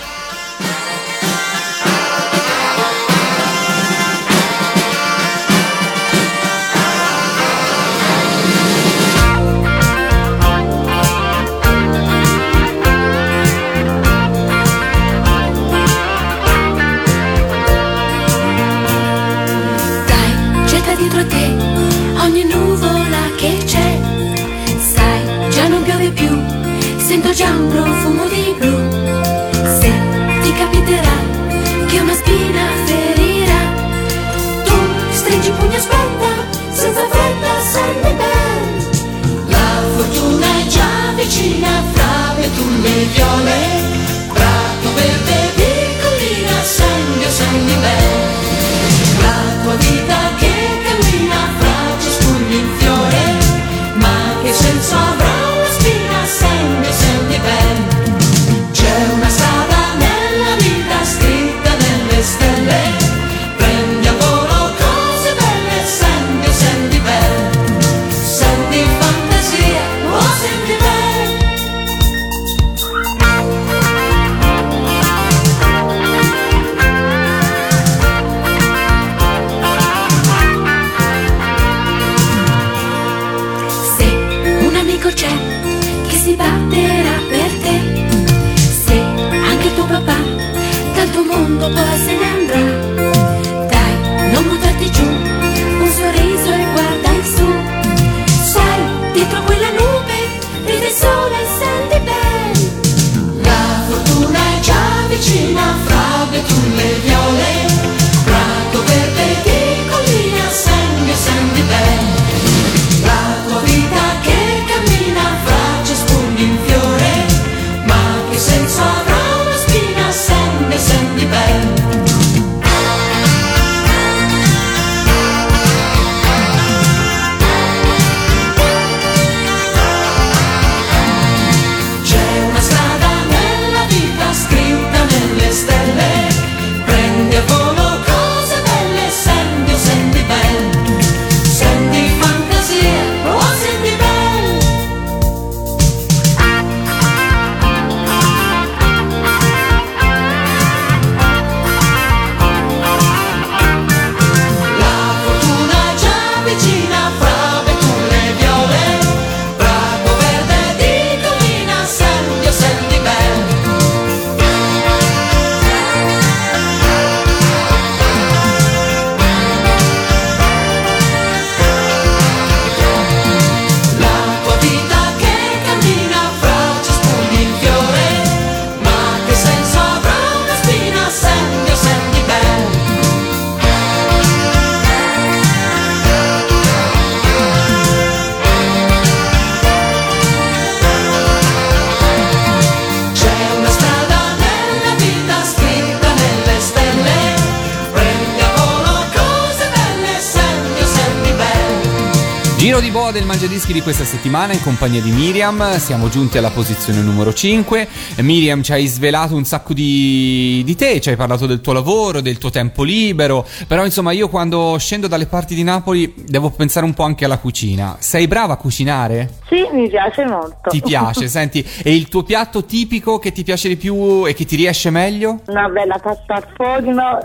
Giro 202.66 202.80
di 202.80 202.90
boa 202.90 203.12
del 203.12 203.24
Mangiadischi 203.24 203.72
di 203.72 203.80
questa 203.80 204.02
settimana 204.02 204.52
in 204.52 204.60
compagnia 204.60 205.00
di 205.00 205.12
Miriam, 205.12 205.76
siamo 205.76 206.08
giunti 206.08 206.36
alla 206.36 206.50
posizione 206.50 207.00
numero 207.00 207.32
5. 207.32 207.86
Miriam 208.22 208.60
ci 208.60 208.72
hai 208.72 208.86
svelato 208.86 209.36
un 209.36 209.44
sacco 209.44 209.72
di, 209.72 210.62
di 210.64 210.74
te, 210.74 211.00
ci 211.00 211.10
hai 211.10 211.14
parlato 211.14 211.46
del 211.46 211.60
tuo 211.60 211.72
lavoro, 211.72 212.20
del 212.20 212.38
tuo 212.38 212.50
tempo 212.50 212.82
libero, 212.82 213.46
però 213.68 213.84
insomma 213.84 214.10
io 214.10 214.28
quando 214.28 214.74
scendo 214.80 215.06
dalle 215.06 215.26
parti 215.26 215.54
di 215.54 215.62
Napoli 215.62 216.12
devo 216.26 216.50
pensare 216.50 216.84
un 216.84 216.92
po' 216.92 217.04
anche 217.04 217.24
alla 217.24 217.38
cucina. 217.38 217.98
Sei 218.00 218.26
brava 218.26 218.54
a 218.54 218.56
cucinare? 218.56 219.34
Sì, 219.46 219.64
mi 219.70 219.88
piace 219.88 220.24
molto. 220.24 220.68
Ti 220.68 220.82
piace, 220.82 221.28
senti, 221.30 221.64
e 221.84 221.94
il 221.94 222.08
tuo 222.08 222.24
piatto 222.24 222.64
tipico 222.64 223.20
che 223.20 223.30
ti 223.30 223.44
piace 223.44 223.68
di 223.68 223.76
più 223.76 224.26
e 224.26 224.34
che 224.34 224.44
ti 224.44 224.56
riesce 224.56 224.90
meglio? 224.90 225.38
Una 225.46 225.68
bella 225.68 226.00
pasta 226.00 226.34
al 226.34 226.46
forno. 226.56 227.20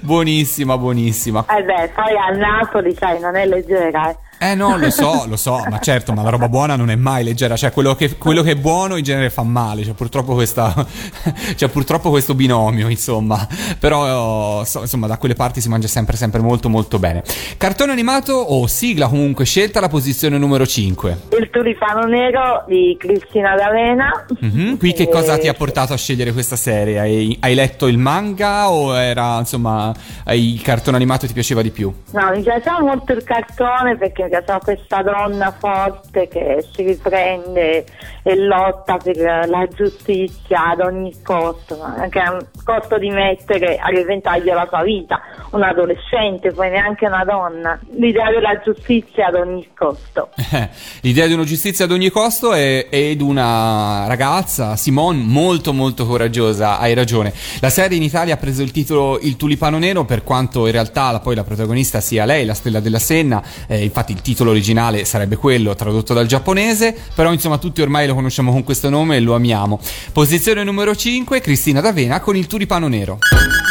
Buonissima, 0.00 0.78
buonissima. 0.78 1.44
Eh 1.50 1.62
beh, 1.62 1.90
poi 1.94 2.16
a 2.16 2.34
Napoli, 2.34 2.96
sai, 2.98 3.20
non 3.20 3.36
è 3.36 3.44
leggera, 3.44 4.08
eh. 4.08 4.24
Eh 4.38 4.54
no, 4.54 4.76
lo 4.76 4.90
so, 4.90 5.24
lo 5.26 5.36
so, 5.36 5.64
ma 5.70 5.78
certo, 5.78 6.12
ma 6.12 6.22
la 6.22 6.28
roba 6.28 6.48
buona 6.48 6.76
non 6.76 6.90
è 6.90 6.94
mai 6.94 7.24
leggera, 7.24 7.56
cioè 7.56 7.72
quello 7.72 7.94
che, 7.94 8.16
quello 8.18 8.42
che 8.42 8.50
è 8.52 8.54
buono 8.54 8.96
in 8.96 9.02
genere 9.02 9.30
fa 9.30 9.42
male, 9.42 9.82
c'è 9.82 9.92
purtroppo, 9.92 10.34
questa, 10.34 10.74
c'è 11.56 11.68
purtroppo 11.68 12.10
questo 12.10 12.34
binomio, 12.34 12.88
insomma, 12.88 13.46
però 13.78 14.62
so- 14.64 14.80
insomma 14.82 15.06
da 15.06 15.16
quelle 15.16 15.34
parti 15.34 15.60
si 15.62 15.68
mangia 15.70 15.88
sempre 15.88 16.16
sempre 16.16 16.40
molto 16.42 16.68
molto 16.68 16.98
bene. 16.98 17.22
Cartone 17.56 17.92
animato 17.92 18.32
o 18.34 18.66
sigla 18.66 19.08
comunque 19.08 19.44
scelta 19.46 19.80
la 19.80 19.88
posizione 19.88 20.36
numero 20.36 20.66
5. 20.66 21.18
Il 21.38 21.48
tulipano 21.50 22.04
nero 22.06 22.64
di 22.68 22.94
Cristina 22.98 23.54
D'Avena. 23.56 24.26
Mhm, 24.40 24.76
Qui 24.76 24.92
che 24.92 25.04
E- 25.04 25.08
cosa 25.08 25.38
ti 25.38 25.48
ha 25.48 25.54
portato 25.54 25.94
a 25.94 25.96
scegliere 25.96 26.32
questa 26.32 26.56
serie? 26.56 26.98
Hai, 27.00 27.36
hai 27.40 27.54
letto 27.54 27.86
il 27.86 27.96
manga 27.96 28.70
o 28.70 28.94
era 28.96 29.38
insomma 29.38 29.94
il 30.32 30.60
cartone 30.60 30.96
animato 30.96 31.26
ti 31.26 31.32
piaceva 31.32 31.62
di 31.62 31.70
più? 31.70 31.90
No, 32.12 32.30
mi 32.34 32.42
piaceva 32.42 32.80
molto 32.82 33.12
il 33.12 33.24
cartone 33.24 33.96
perché 33.96 34.25
mi 34.26 34.28
piaceva 34.28 34.58
questa 34.58 35.02
donna 35.02 35.52
forte 35.52 36.28
che 36.28 36.64
si 36.72 36.82
riprende 36.82 37.84
e 38.22 38.36
lotta 38.36 38.96
per 38.96 39.16
la 39.16 39.66
giustizia 39.68 40.70
ad 40.70 40.80
ogni 40.80 41.14
costo, 41.22 41.80
anche 41.80 42.18
a 42.18 42.36
costo 42.64 42.98
di 42.98 43.08
mettere 43.10 43.76
a 43.76 43.88
repentaglio 43.88 44.52
la 44.54 44.66
sua 44.68 44.82
vita. 44.82 45.20
Un 45.50 45.62
adolescente, 45.62 46.50
poi 46.50 46.70
neanche 46.70 47.06
una 47.06 47.24
donna. 47.24 47.78
L'idea 47.96 48.30
della 48.30 48.60
giustizia 48.64 49.28
ad 49.28 49.36
ogni 49.36 49.68
costo. 49.74 50.30
L'idea 51.02 51.26
di 51.26 51.34
una 51.34 51.44
giustizia 51.44 51.84
ad 51.84 51.92
ogni 51.92 52.10
costo 52.10 52.52
è, 52.52 52.88
ed 52.90 53.20
una 53.20 54.06
ragazza, 54.08 54.74
Simone, 54.74 55.22
molto 55.22 55.72
molto 55.72 56.04
coraggiosa, 56.04 56.78
hai 56.80 56.94
ragione. 56.94 57.32
La 57.60 57.70
serie 57.70 57.96
in 57.96 58.02
Italia 58.02 58.34
ha 58.34 58.38
preso 58.38 58.62
il 58.62 58.72
titolo 58.72 59.18
Il 59.20 59.36
tulipano 59.36 59.78
nero 59.78 60.04
per 60.04 60.24
quanto 60.24 60.66
in 60.66 60.72
realtà 60.72 61.12
la- 61.12 61.20
poi 61.20 61.36
la 61.36 61.44
protagonista 61.44 62.00
sia 62.00 62.24
lei, 62.24 62.44
la 62.44 62.54
stella 62.54 62.80
della 62.80 62.98
Senna, 62.98 63.42
eh, 63.68 63.84
infatti 63.84 64.15
il 64.16 64.22
titolo 64.22 64.50
originale 64.50 65.04
sarebbe 65.04 65.36
quello 65.36 65.74
tradotto 65.74 66.14
dal 66.14 66.26
giapponese, 66.26 66.96
però 67.14 67.32
insomma 67.32 67.58
tutti 67.58 67.82
ormai 67.82 68.06
lo 68.06 68.14
conosciamo 68.14 68.50
con 68.50 68.64
questo 68.64 68.88
nome 68.88 69.16
e 69.16 69.20
lo 69.20 69.34
amiamo. 69.34 69.78
Posizione 70.12 70.64
numero 70.64 70.96
5, 70.96 71.40
Cristina 71.40 71.80
D'Avena 71.80 72.20
con 72.20 72.34
il 72.34 72.46
tulipano 72.46 72.88
nero. 72.88 73.18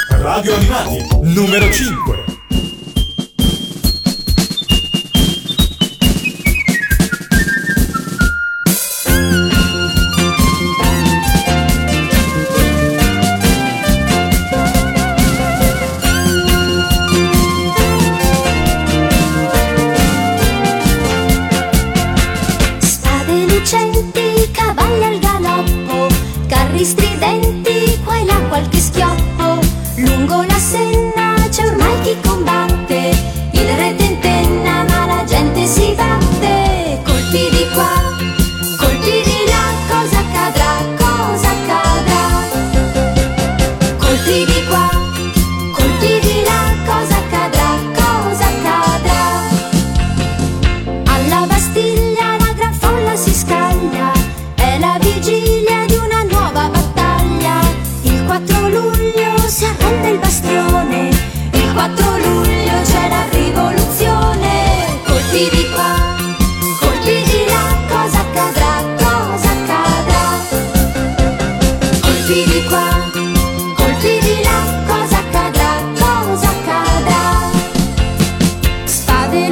Radio 0.09 0.55
Animati, 0.55 1.07
numero 1.23 1.69
5. 1.71 2.44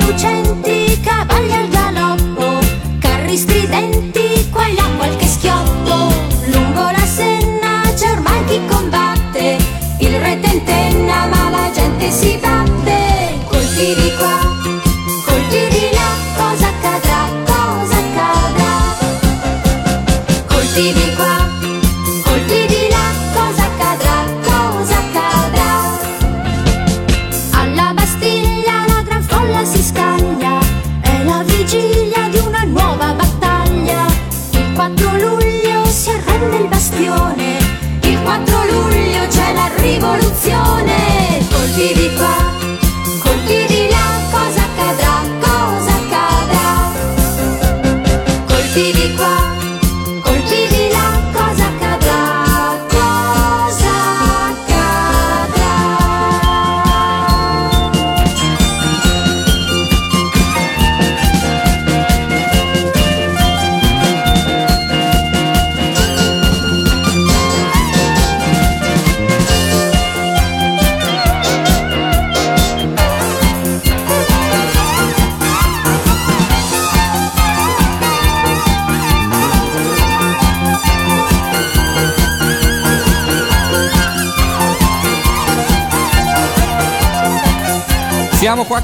inocenti 0.03 0.82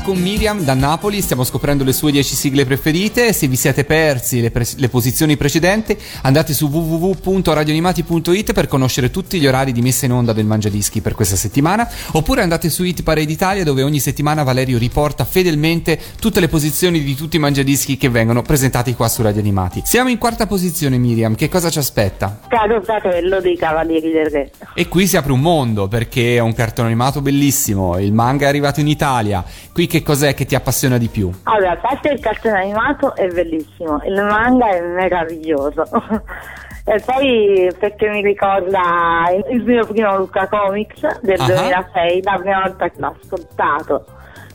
con 0.04 0.18
Miriam 0.18 0.62
da 0.62 0.74
Napoli, 0.74 1.22
stiamo 1.22 1.44
scoprendo 1.44 1.84
le 1.84 1.94
sue 1.94 2.12
10 2.12 2.36
sigle 2.36 2.66
preferite. 2.66 3.34
Se 3.34 3.48
vi 3.48 3.56
siete 3.56 3.84
persi 3.86 4.42
le, 4.42 4.52
pre- 4.52 4.66
le 4.76 4.90
posizioni 4.90 5.38
precedenti, 5.38 5.98
andate 6.22 6.54
su 6.54 6.68
www.radioanimati.it 6.68 8.54
per 8.54 8.68
conoscere 8.68 9.10
tutti 9.10 9.40
gli 9.40 9.48
orari 9.48 9.72
di 9.72 9.82
messa 9.82 10.06
in 10.06 10.12
onda 10.12 10.34
del 10.34 10.46
Mangiadischi 10.46 11.02
per 11.02 11.16
questa 11.16 11.36
settimana. 11.36 11.88
Oppure 12.14 12.42
andate 12.42 12.70
su 12.70 12.84
Hit 12.84 13.04
Parade 13.04 13.32
Italia, 13.32 13.64
dove 13.64 13.84
ogni 13.84 14.00
settimana 14.00 14.44
Valerio 14.44 14.78
riporta 14.78 15.26
fedelmente 15.26 16.00
tutte 16.20 16.40
le 16.40 16.48
posizioni 16.48 17.02
di 17.02 17.16
tutti 17.16 17.36
i 17.36 17.40
Mangiadischi 17.40 17.98
che 17.98 18.10
vengono 18.10 18.42
presentati 18.42 18.94
qua 18.94 19.08
su 19.08 19.22
Radio 19.22 19.42
Animati. 19.42 19.82
Siamo 19.84 20.10
in 20.10 20.18
quarta 20.18 20.48
posizione, 20.48 20.98
Miriam. 20.98 21.36
Che 21.36 21.50
cosa 21.50 21.70
ci 21.70 21.80
aspetta? 21.80 22.40
Caro 22.48 22.82
fratello 22.82 23.42
dei 23.42 23.58
Cavalieri 23.58 24.12
del 24.12 24.28
Re. 24.28 24.52
E 24.74 24.88
qui 24.88 25.08
si 25.08 25.18
apre 25.18 25.32
un 25.32 25.42
mondo 25.42 25.88
perché 25.88 26.36
è 26.36 26.40
un 26.40 26.54
cartone 26.54 26.88
animato 26.88 27.22
bellissimo. 27.22 27.98
Il 27.98 28.14
manga 28.14 28.46
è 28.46 28.50
arrivato 28.50 28.80
in 28.80 28.88
Italia. 28.88 29.44
Qui 29.74 29.88
che 29.90 30.04
cos'è 30.04 30.34
che 30.34 30.46
ti 30.46 30.56
appassiona 30.56 30.98
di 30.98 31.08
più? 31.08 31.30
Allora, 31.44 31.72
a 31.72 31.78
parte 31.78 32.10
il 32.10 32.20
cartone 32.20 32.60
animato 32.60 33.16
è 33.16 33.28
bellissimo, 33.28 34.00
il 34.06 34.22
manga 34.24 34.70
è 34.70 34.82
meraviglioso. 34.82 35.84
e 36.86 37.02
poi 37.06 37.70
perché 37.78 38.08
mi 38.10 38.22
ricorda 38.22 39.26
il, 39.50 39.64
mio 39.64 39.86
primo 39.86 40.16
Luca 40.18 40.48
Comics 40.48 41.20
del 41.22 41.40
Ah. 41.40 41.46
2006, 41.46 42.22
la 42.24 42.38
prima 42.40 42.62
volta 42.62 42.90
che 42.90 43.00
l'ho 43.00 43.16
ascoltato. 43.22 44.06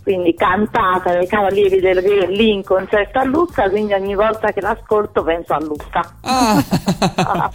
Quindi 0.05 0.35
cantata 0.35 1.13
dai 1.15 1.27
Cavalieri 1.27 1.81
del 1.81 2.01
Re 2.03 2.27
lì 2.29 2.53
in 2.53 2.63
concerto 2.63 3.19
a 3.19 3.25
Lucca, 3.25 3.71
quindi 3.71 3.95
ogni 3.95 4.15
volta 4.15 4.53
che 4.53 4.61
l'ascolto 4.61 5.25
penso 5.25 5.55
a 5.55 5.61
Lucca. 5.61 6.17
Ah. 6.21 6.63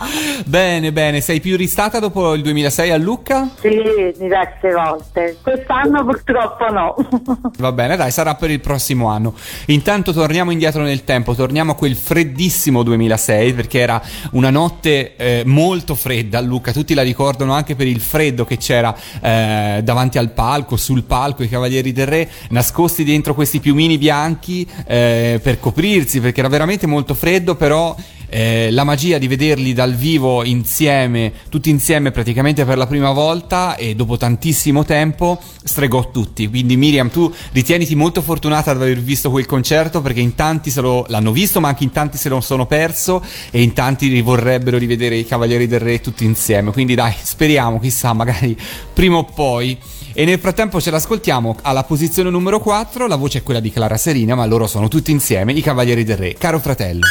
bene, 0.45 0.91
bene, 0.91 1.21
sei 1.21 1.39
più 1.39 1.55
ristata 1.55 1.99
dopo 1.99 2.33
il 2.33 2.41
2006 2.41 2.89
a 2.89 2.97
Lucca? 2.97 3.47
Sì, 3.59 4.13
diverse 4.17 4.73
volte. 4.73 5.38
Quest'anno 5.43 6.03
purtroppo 6.03 6.71
no. 6.71 6.95
Va 7.59 7.71
bene, 7.71 7.95
dai, 7.95 8.09
sarà 8.09 8.33
per 8.33 8.49
il 8.49 8.59
prossimo 8.59 9.09
anno. 9.09 9.35
Intanto 9.67 10.12
torniamo 10.12 10.49
indietro 10.49 10.81
nel 10.81 11.03
tempo, 11.03 11.35
torniamo 11.35 11.73
a 11.73 11.75
quel 11.75 11.95
freddissimo 11.95 12.81
2006 12.81 13.53
perché 13.53 13.79
era 13.79 14.01
una 14.31 14.49
notte 14.49 15.15
eh, 15.15 15.43
molto 15.45 15.93
fredda 15.93 16.39
a 16.39 16.41
Lucca, 16.41 16.71
tutti 16.71 16.95
la 16.95 17.03
ricordano 17.03 17.53
anche 17.53 17.75
per 17.75 17.85
il 17.85 18.01
freddo 18.01 18.43
che 18.43 18.57
c'era 18.57 18.95
eh, 19.21 19.81
davanti 19.83 20.17
al 20.17 20.31
palco, 20.31 20.77
sul 20.77 21.03
palco, 21.03 21.43
i 21.43 21.49
Cavalieri 21.49 21.91
del 21.91 22.07
Re 22.07 22.29
nascosti 22.49 23.04
dentro 23.04 23.34
questi 23.34 23.60
piumini 23.60 23.97
bianchi 23.97 24.67
eh, 24.88 25.39
per 25.41 25.60
coprirsi 25.60 26.19
perché 26.19 26.39
era 26.39 26.49
veramente 26.49 26.88
molto 26.88 27.13
freddo, 27.13 27.56
però 27.56 27.95
eh, 28.30 28.69
la 28.71 28.84
magia 28.84 29.17
di 29.17 29.28
vederli 29.28 29.73
dal 29.73 29.95
vivo 29.95 30.43
insieme, 30.43 31.34
tutti 31.49 31.69
insieme 31.69 32.12
praticamente 32.12 32.63
per 32.63 32.78
la 32.78 32.86
prima 32.86 33.12
volta 33.12 33.75
e 33.75 33.95
dopo 33.95 34.17
tantissimo 34.17 34.86
tempo 34.86 35.39
stregò 35.63 36.12
tutti. 36.12 36.47
Quindi 36.47 36.78
Miriam, 36.78 37.10
tu 37.10 37.32
ritieniti 37.52 37.95
molto 37.95 38.21
fortunata 38.21 38.71
ad 38.71 38.82
aver 38.82 38.99
visto 38.99 39.32
quel 39.32 39.45
concerto 39.45 40.02
perché 40.02 40.19
in 40.19 40.36
tanti 40.36 40.69
se 40.69 40.82
lo, 40.82 41.06
l'hanno 41.10 41.32
visto, 41.32 41.60
ma 41.60 41.69
anche 41.69 41.84
in 41.84 41.91
tanti 41.91 42.17
se 42.17 42.30
lo 42.30 42.39
sono 42.39 42.65
perso 42.67 43.23
e 43.49 43.62
in 43.62 43.73
tanti 43.73 44.21
vorrebbero 44.21 44.78
rivedere 44.78 45.15
i 45.15 45.25
Cavalieri 45.25 45.67
del 45.67 45.80
Re 45.80 45.99
tutti 45.99 46.23
insieme. 46.23 46.71
Quindi 46.71 46.93
dai, 46.95 47.13
speriamo, 47.19 47.80
chissà, 47.80 48.13
magari 48.13 48.56
prima 48.93 49.17
o 49.17 49.23
poi. 49.23 49.78
E 50.19 50.25
nel 50.25 50.38
frattempo 50.38 50.82
ce 50.82 50.91
l'ascoltiamo 50.91 51.55
alla 51.62 51.86
posizione 51.86 52.29
numero 52.29 52.60
4, 52.60 53.08
la 53.08 53.15
voce 53.15 53.38
è 53.38 53.41
quella 53.41 53.62
di 53.62 53.71
Clara 53.71 53.95
Serina, 53.95 54.36
ma 54.36 54.45
loro 54.45 54.67
sono 54.67 54.89
tutti 54.89 55.12
insieme 55.12 55.53
i 55.53 55.62
Cavalieri 55.62 56.03
del 56.03 56.17
Re. 56.17 56.34
Caro 56.34 56.60
fratello. 56.60 57.08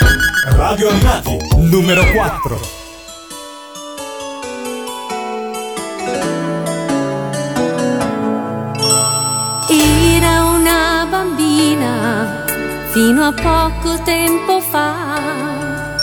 Radio 0.50 0.90
Animati, 0.90 1.38
numero 1.56 2.04
4. 2.04 2.60
Era 9.70 10.44
una 10.44 11.06
bambina 11.08 12.44
fino 12.90 13.22
a 13.24 13.32
poco 13.32 14.02
tempo 14.02 14.60
fa 14.60 15.96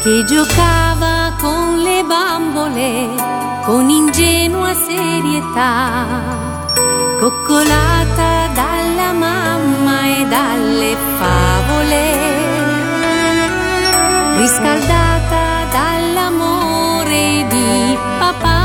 che 0.00 0.24
giocava 0.28 1.34
con 1.40 1.82
le 1.82 2.04
bambole 2.06 3.42
con 3.64 3.88
ingenua 3.88 4.74
serietà, 4.96 6.06
coccolata 7.18 8.48
dalla 8.54 9.12
mamma 9.12 9.98
e 10.18 10.26
dalle 10.26 10.96
favole, 11.18 12.04
riscaldata 14.36 15.44
dall'amore 15.76 17.46
di 17.48 17.98
papà. 18.18 18.60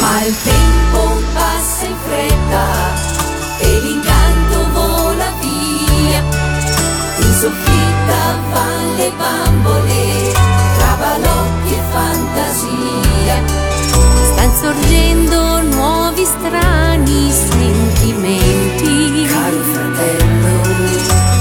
Ma 0.00 0.22
il 0.24 0.36
tempo 0.42 1.00
passa 1.34 1.84
in 1.84 1.96
fretta 2.06 2.66
e 3.58 3.80
l'incanto 3.80 4.56
vola 4.72 5.28
via. 5.40 6.22
In 7.18 7.32
soffitta 7.42 8.20
van 8.52 8.96
le 8.96 9.12
bambole, 9.18 10.32
tra 10.76 10.96
balocchi 10.98 11.72
e 11.74 11.82
fantasia. 11.90 12.83
Stan 14.32 14.50
sorgendo 14.60 15.62
nuovi 15.62 16.24
strani 16.24 17.30
sentimenti. 17.30 19.26
Caro 19.26 19.62
fratello, 19.72 20.60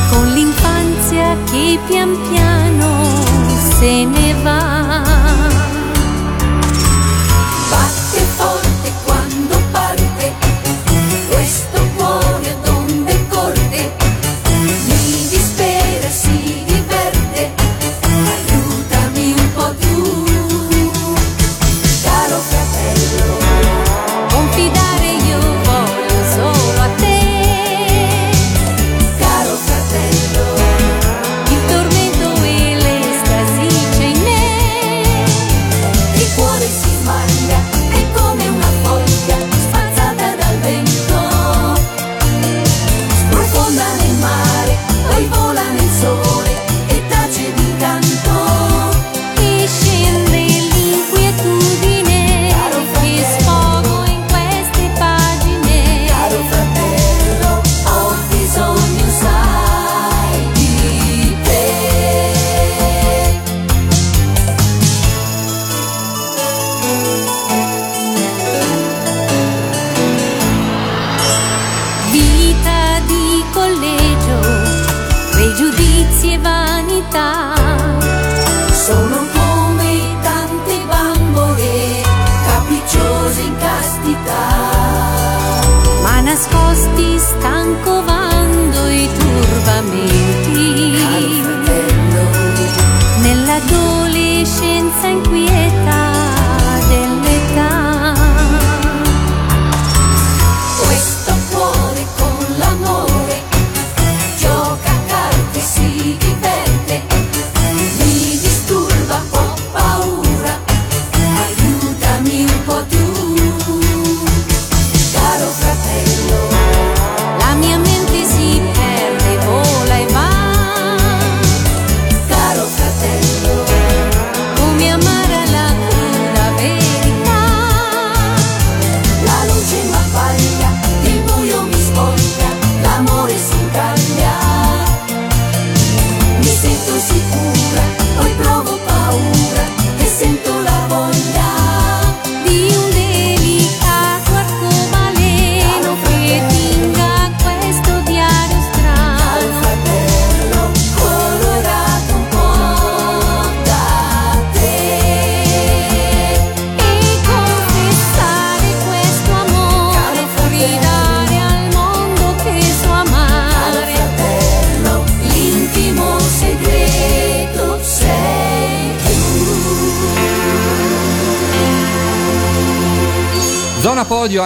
con 0.09 0.27
l'infanzia 0.33 1.37
che 1.51 1.79
pian 1.87 2.17
piano 2.29 3.05
se 3.77 4.05
ne 4.05 4.33
va. 4.41 5.01
Batte 7.69 8.21
forte 8.35 8.91
quando 9.05 9.61
parte 9.71 10.33
questo 11.29 11.72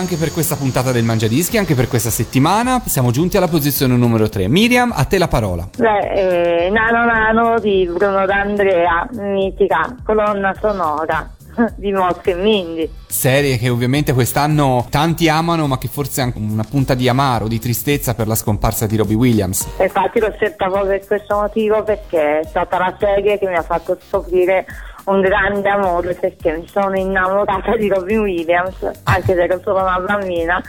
anche 0.08 0.24
per 0.24 0.32
questa 0.32 0.55
puntata 0.55 0.93
del 0.93 1.03
Mangiadischi, 1.03 1.58
anche 1.58 1.76
per 1.76 1.89
questa 1.89 2.10
settimana. 2.10 2.82
Siamo 2.86 3.12
giunti 3.12 3.36
alla 3.36 3.49
posizione 3.49 3.97
numero 3.97 4.30
3. 4.30 4.47
Miriam, 4.47 4.93
a 4.95 5.03
te 5.03 5.18
la 5.18 5.28
parola. 5.28 5.68
Beh, 5.76 6.68
eh, 6.68 6.70
Nano 6.70 7.03
Nano 7.03 7.60
di 7.60 7.86
Bruno 7.91 8.26
D'Andrea, 8.26 9.10
mitica 9.16 9.97
colonna 10.05 10.55
sonora 10.62 11.30
di 11.76 11.91
Mosca 11.91 12.32
e 12.32 12.36
Mindy. 12.36 12.89
Serie 13.05 13.58
che 13.58 13.68
ovviamente 13.68 14.14
quest'anno 14.14 14.86
tanti 14.89 15.28
amano, 15.28 15.68
ma 15.68 15.78
che 15.78 15.89
forse 15.89 16.22
è 16.22 16.24
anche 16.24 16.38
una 16.38 16.64
punta 16.64 16.93
di 16.93 17.10
amaro, 17.10 17.49
di 17.49 17.60
tristezza 17.60 18.16
per 18.16 18.28
la 18.28 18.36
scomparsa 18.36 18.86
di 18.86 18.95
Robbie 18.95 19.18
Williams. 19.18 19.68
Infatti 19.78 20.22
l'ho 20.22 20.32
scelta 20.38 20.70
proprio 20.70 20.91
per 20.91 21.05
questo 21.05 21.36
motivo 21.36 21.84
perché 21.84 22.39
è 22.39 22.45
stata 22.45 22.78
la 22.78 22.95
serie 22.97 23.38
che 23.38 23.45
mi 23.45 23.55
ha 23.55 23.62
fatto 23.62 23.97
scoprire 24.08 24.66
un 25.08 25.22
grande 25.22 25.70
amore 25.70 26.14
perché 26.16 26.58
mi 26.58 26.68
sono 26.68 26.97
innamorata 26.97 27.76
di 27.78 27.88
Robin 27.88 28.20
Williams, 28.20 29.01
anche 29.03 29.34
se 29.34 29.43
ero 29.43 29.60
solo 29.64 29.82
una 29.82 29.99
bambina 29.99 30.62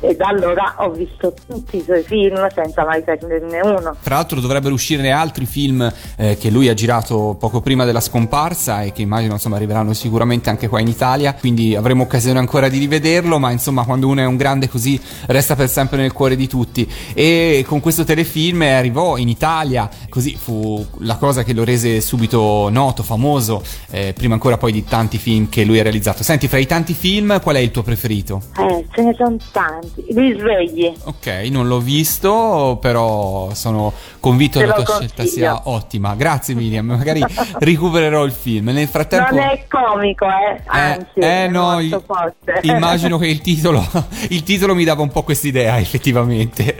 e 0.00 0.14
da 0.14 0.28
allora 0.28 0.74
ho 0.78 0.90
visto 0.90 1.34
tutti 1.46 1.78
i 1.78 1.82
suoi 1.82 2.02
film 2.02 2.46
senza 2.54 2.84
mai 2.84 3.02
perderne 3.02 3.60
uno. 3.60 3.96
Tra 4.02 4.16
l'altro 4.16 4.40
dovrebbero 4.40 4.74
uscire 4.74 5.10
altri 5.10 5.46
film 5.46 5.92
eh, 6.16 6.36
che 6.36 6.50
lui 6.50 6.68
ha 6.68 6.74
girato 6.74 7.36
poco 7.38 7.60
prima 7.60 7.84
della 7.84 8.00
scomparsa 8.00 8.82
e 8.82 8.92
che 8.92 9.02
immagino 9.02 9.34
insomma 9.34 9.56
arriveranno 9.56 9.92
sicuramente 9.92 10.50
anche 10.50 10.68
qua 10.68 10.80
in 10.80 10.88
Italia, 10.88 11.34
quindi 11.34 11.74
avremo 11.74 12.02
occasione 12.02 12.38
ancora 12.38 12.68
di 12.68 12.78
rivederlo, 12.78 13.38
ma 13.38 13.50
insomma 13.50 13.84
quando 13.84 14.08
uno 14.08 14.20
è 14.20 14.26
un 14.26 14.36
grande 14.36 14.68
così 14.68 15.00
resta 15.26 15.54
per 15.56 15.68
sempre 15.68 15.98
nel 15.98 16.12
cuore 16.12 16.36
di 16.36 16.46
tutti. 16.46 16.90
E 17.14 17.64
con 17.66 17.80
questo 17.80 18.04
telefilm 18.04 18.62
arrivò 18.62 19.16
in 19.16 19.28
Italia, 19.28 19.88
così 20.08 20.36
fu 20.36 20.84
la 20.98 21.16
cosa 21.16 21.42
che 21.42 21.52
lo 21.52 21.64
rese 21.64 22.00
subito 22.00 22.68
noto, 22.70 23.02
famoso, 23.02 23.62
eh, 23.90 24.12
prima 24.16 24.34
ancora 24.34 24.56
poi 24.56 24.72
di 24.72 24.84
tanti 24.84 25.18
film 25.18 25.48
che 25.48 25.64
lui 25.64 25.78
ha 25.78 25.82
realizzato. 25.82 26.22
Senti, 26.22 26.48
fra 26.48 26.58
i 26.58 26.66
tanti 26.66 26.94
film 26.94 27.40
qual 27.40 27.56
è 27.56 27.60
il 27.60 27.70
tuo 27.70 27.82
preferito? 27.82 28.42
Eh, 28.56 28.86
ce 28.92 29.02
ne 29.02 29.14
sono 29.16 29.36
tanti. 29.52 29.85
Risvegli. 30.14 30.92
Ok, 31.04 31.26
non 31.50 31.66
l'ho 31.68 31.80
visto, 31.80 32.78
però 32.80 33.50
sono 33.54 33.92
convinto 34.20 34.58
che 34.58 34.66
la 34.66 34.74
tua 34.74 34.84
scelta 34.84 35.22
consiglio. 35.22 35.28
sia 35.44 35.60
ottima. 35.64 36.14
Grazie 36.14 36.54
Miriam, 36.54 36.86
magari 36.86 37.22
recupererò 37.58 38.24
il 38.24 38.32
film. 38.32 38.68
Nel 38.70 38.88
frattempo... 38.88 39.34
Non 39.34 39.44
è 39.44 39.64
comico, 39.68 40.24
eh, 40.26 40.60
anzi, 40.66 41.06
eh, 41.20 41.44
è 41.44 41.48
no, 41.48 41.72
molto 41.72 41.96
i- 41.96 42.02
forte. 42.04 42.60
immagino 42.66 43.18
che 43.18 43.26
il 43.26 43.40
titolo, 43.40 43.86
il 44.28 44.42
titolo 44.42 44.74
mi 44.74 44.84
dava 44.84 45.02
un 45.02 45.10
po' 45.10 45.22
quest'idea, 45.22 45.78
effettivamente. 45.78 46.76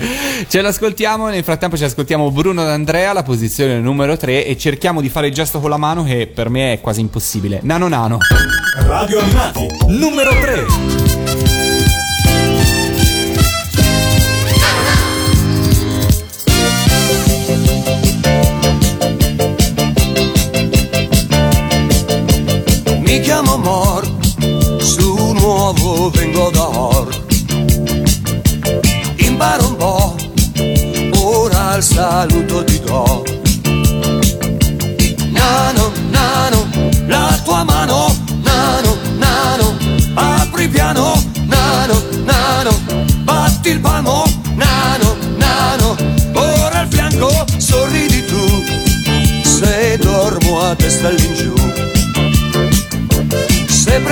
Ce 0.49 0.61
l'ascoltiamo, 0.61 1.29
nel 1.29 1.45
frattempo 1.45 1.77
ci 1.77 1.85
ascoltiamo 1.85 2.31
Bruno 2.31 2.65
D'Andrea, 2.65 3.13
la 3.13 3.23
posizione 3.23 3.79
numero 3.79 4.17
3, 4.17 4.45
e 4.47 4.57
cerchiamo 4.57 5.01
di 5.01 5.09
fare 5.09 5.29
il 5.29 5.35
gesto 5.35 5.61
con 5.61 5.71
la 5.71 5.77
mano 5.77 6.05
che 6.05 6.27
per 6.27 6.49
me 6.49 6.73
è 6.75 6.81
quasi 6.81 7.01
impossibile. 7.01 7.61
Nano 7.63 7.89
nano. 7.89 8.19
Radio 8.87 9.21
Animati, 9.21 9.67
numero 9.89 10.31
3. 10.31 11.06
Mi 23.17 23.23
chiamo 23.23 23.57
Mor, 23.57 24.07
su 24.79 25.33
nuovo 25.33 26.11
vengo 26.11 26.51
da 26.51 26.69
Or. 26.69 27.09
Imparo 29.17 29.69
un 29.69 29.77
po', 29.77 30.17
ora 31.25 31.77
il 31.77 31.83
saluto 31.83 32.63
ti 32.65 32.79
do. 32.81 33.25
Nano, 35.31 35.93
nano, 36.11 36.69
la 37.07 37.41
tua 37.43 37.65
mano, 37.65 38.15
nano, 38.43 38.99
nano, 39.17 39.79
apri 40.13 40.69
piano, 40.69 41.15
nano, 41.47 42.03
nano, 42.23 42.79
batti 43.23 43.71
il 43.71 43.81
palmo, 43.81 44.25
nano, 44.57 45.17
nano, 45.37 45.97
ora 46.35 46.81
al 46.81 46.89
fianco 46.91 47.47
sorridi 47.57 48.27
tu, 48.27 48.63
se 49.43 49.97
dormo 50.03 50.61
a 50.61 50.75
testa 50.75 51.09
all'ingiù. 51.09 51.56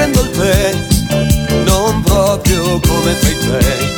Prendo 0.05 0.21
il 0.21 0.31
tè, 0.33 0.75
non 1.65 2.03
proprio 2.03 2.79
come 2.79 3.13
fai 3.15 3.39
te. 3.39 3.93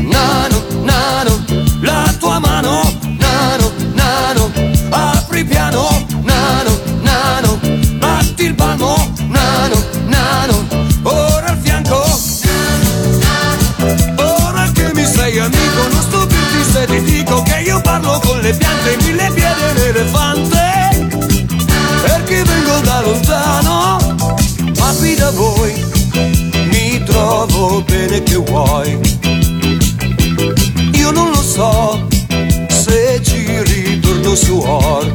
Nano, 0.00 0.64
nano, 0.80 1.44
la 1.82 2.14
tua 2.18 2.38
mano, 2.38 2.90
nano, 3.18 3.72
nano, 3.92 4.50
apri 4.88 5.44
piano, 5.44 6.06
nano, 6.22 6.80
nano, 7.02 7.60
batti 7.98 8.44
il 8.44 8.54
palmo, 8.54 9.12
nano, 9.28 9.84
nano, 10.06 10.66
ora 11.02 11.48
al 11.48 11.58
fianco. 11.58 12.02
Ora 14.16 14.70
che 14.72 14.90
mi 14.94 15.04
sei 15.04 15.38
amico, 15.38 15.86
non 15.92 16.00
stupirti 16.00 16.72
se 16.72 16.86
ti 16.86 17.02
dico 17.02 17.42
che 17.42 17.60
io 17.60 17.78
parlo 17.82 18.18
con 18.24 18.40
le 18.40 18.54
piante, 18.54 18.96
mille 19.02 19.30
piedi 19.34 19.60
e 19.60 19.72
l'elefante 19.74 20.64
perché 22.04 22.42
vengo 22.42 22.80
da 22.80 23.00
lontano, 23.00 23.98
qui 25.04 25.14
da 25.16 25.30
voi 25.32 25.74
mi 26.72 27.02
trovo 27.04 27.82
bene 27.82 28.22
che 28.22 28.36
vuoi. 28.36 28.98
Io 30.92 31.10
non 31.10 31.28
lo 31.28 31.42
so 31.42 32.06
se 32.68 33.20
ci 33.22 33.62
ritorno 33.62 34.34
su 34.34 34.56
Or. 34.56 35.14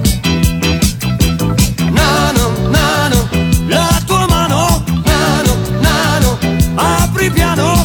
Nano, 1.90 2.52
nano, 2.70 3.30
la 3.68 4.00
tua 4.06 4.28
mano, 4.28 4.84
nano, 5.04 5.54
nano, 5.80 6.38
apri 6.76 7.32
piano, 7.32 7.79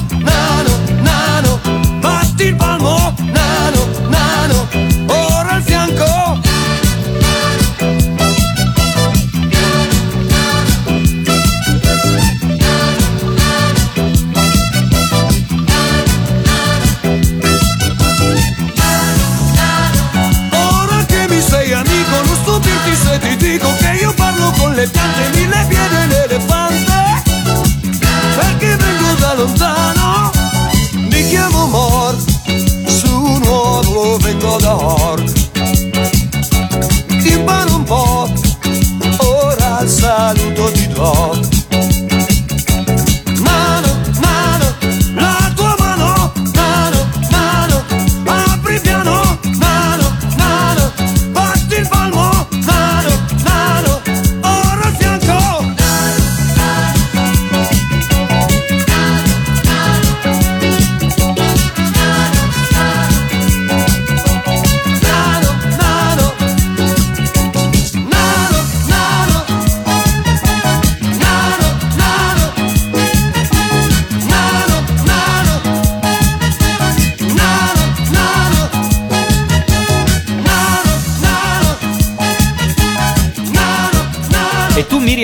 se 22.97 23.19
ti 23.19 23.37
dico 23.37 23.75
che 23.77 23.99
io 24.01 24.13
parlo 24.15 24.51
con 24.59 24.73
le 24.75 24.89
piante, 24.89 25.39
mille 25.39 25.67
piedi 25.69 26.15
e 26.15 26.24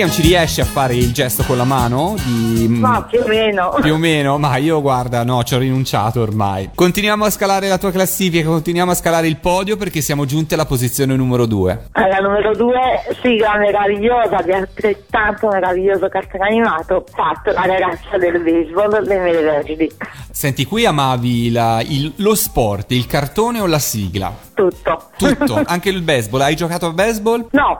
Miriam 0.01 0.09
ci 0.19 0.27
riesci 0.27 0.61
a 0.61 0.65
fare 0.65 0.95
il 0.95 1.11
gesto 1.13 1.43
con 1.43 1.57
la 1.57 1.63
mano? 1.63 2.15
Di... 2.25 2.65
Ma 2.67 3.03
più 3.03 3.19
o 3.19 3.27
meno. 3.27 3.77
Più 3.81 3.93
o 3.93 3.97
meno, 3.97 4.39
ma 4.39 4.57
io 4.57 4.81
guarda, 4.81 5.23
no, 5.23 5.43
ci 5.43 5.53
ho 5.53 5.59
rinunciato 5.59 6.21
ormai. 6.21 6.71
Continuiamo 6.73 7.25
a 7.25 7.29
scalare 7.29 7.67
la 7.67 7.77
tua 7.77 7.91
classifica, 7.91 8.47
continuiamo 8.49 8.89
a 8.89 8.95
scalare 8.95 9.27
il 9.27 9.37
podio 9.37 9.77
perché 9.77 10.01
siamo 10.01 10.25
giunti 10.25 10.55
alla 10.55 10.65
posizione 10.65 11.15
numero 11.15 11.45
2. 11.45 11.89
Alla 11.91 12.17
numero 12.17 12.55
due, 12.55 12.79
sigla 13.21 13.57
meravigliosa 13.59 14.41
di 14.41 14.51
altrettanto 14.53 15.49
meraviglioso 15.49 16.07
cartone 16.09 16.45
animato, 16.47 17.05
fatto 17.13 17.51
la 17.51 17.65
ragazza 17.67 18.17
del 18.17 18.41
baseball 18.41 19.05
dei 19.05 19.19
Mele 19.19 19.41
Verdi. 19.43 19.91
Senti, 20.31 20.65
qui 20.65 20.83
amavi 20.87 21.51
la- 21.51 21.81
il- 21.87 22.13
lo 22.15 22.33
sport, 22.33 22.91
il 22.93 23.05
cartone 23.05 23.59
o 23.59 23.67
la 23.67 23.77
sigla? 23.79 24.33
Tutto. 24.69 25.09
Tutto, 25.17 25.61
anche 25.65 25.89
il 25.89 26.01
baseball. 26.01 26.41
Hai 26.41 26.55
giocato 26.55 26.87
a 26.87 26.91
baseball? 26.91 27.47
No, 27.51 27.79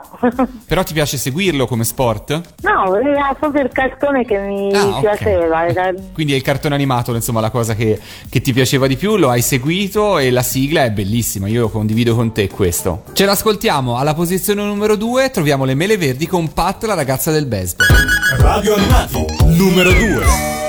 Però 0.66 0.82
ti 0.82 0.92
piace 0.92 1.16
seguirlo 1.16 1.66
come 1.66 1.84
sport? 1.84 2.40
no, 2.62 2.96
era 2.96 3.34
proprio 3.38 3.62
il 3.62 3.70
cartone 3.72 4.24
che 4.24 4.38
mi 4.38 4.72
Ah, 4.74 4.98
piaceva. 5.00 5.66
era- 5.66 5.92
Quindi 6.12 6.32
è 6.32 6.36
il 6.36 6.42
cartone 6.42 6.74
animato, 6.74 7.14
insomma, 7.14 7.40
la 7.40 7.50
cosa 7.50 7.74
che, 7.74 8.00
che 8.28 8.40
ti 8.40 8.52
piaceva 8.52 8.86
di 8.86 8.96
più, 8.96 9.16
lo 9.16 9.30
hai 9.30 9.42
seguito 9.42 10.18
e 10.18 10.30
la 10.30 10.42
sigla 10.42 10.84
è 10.84 10.90
bellissima, 10.90 11.48
io 11.48 11.68
condivido 11.68 12.14
con 12.14 12.32
te 12.32 12.48
questo. 12.48 13.04
Ce 13.12 13.24
l'ascoltiamo, 13.24 13.96
alla 13.96 14.14
posizione 14.14 14.62
numero 14.62 14.96
2 14.96 15.30
troviamo 15.30 15.64
le 15.64 15.74
mele 15.74 15.96
verdi 15.96 16.26
con 16.26 16.52
Pat, 16.52 16.84
la 16.84 16.94
ragazza 16.94 17.30
del 17.30 17.46
baseball. 17.46 17.86
Radio 18.38 18.74
Animati, 18.74 19.24
numero 19.56 19.90
2. 19.92 20.61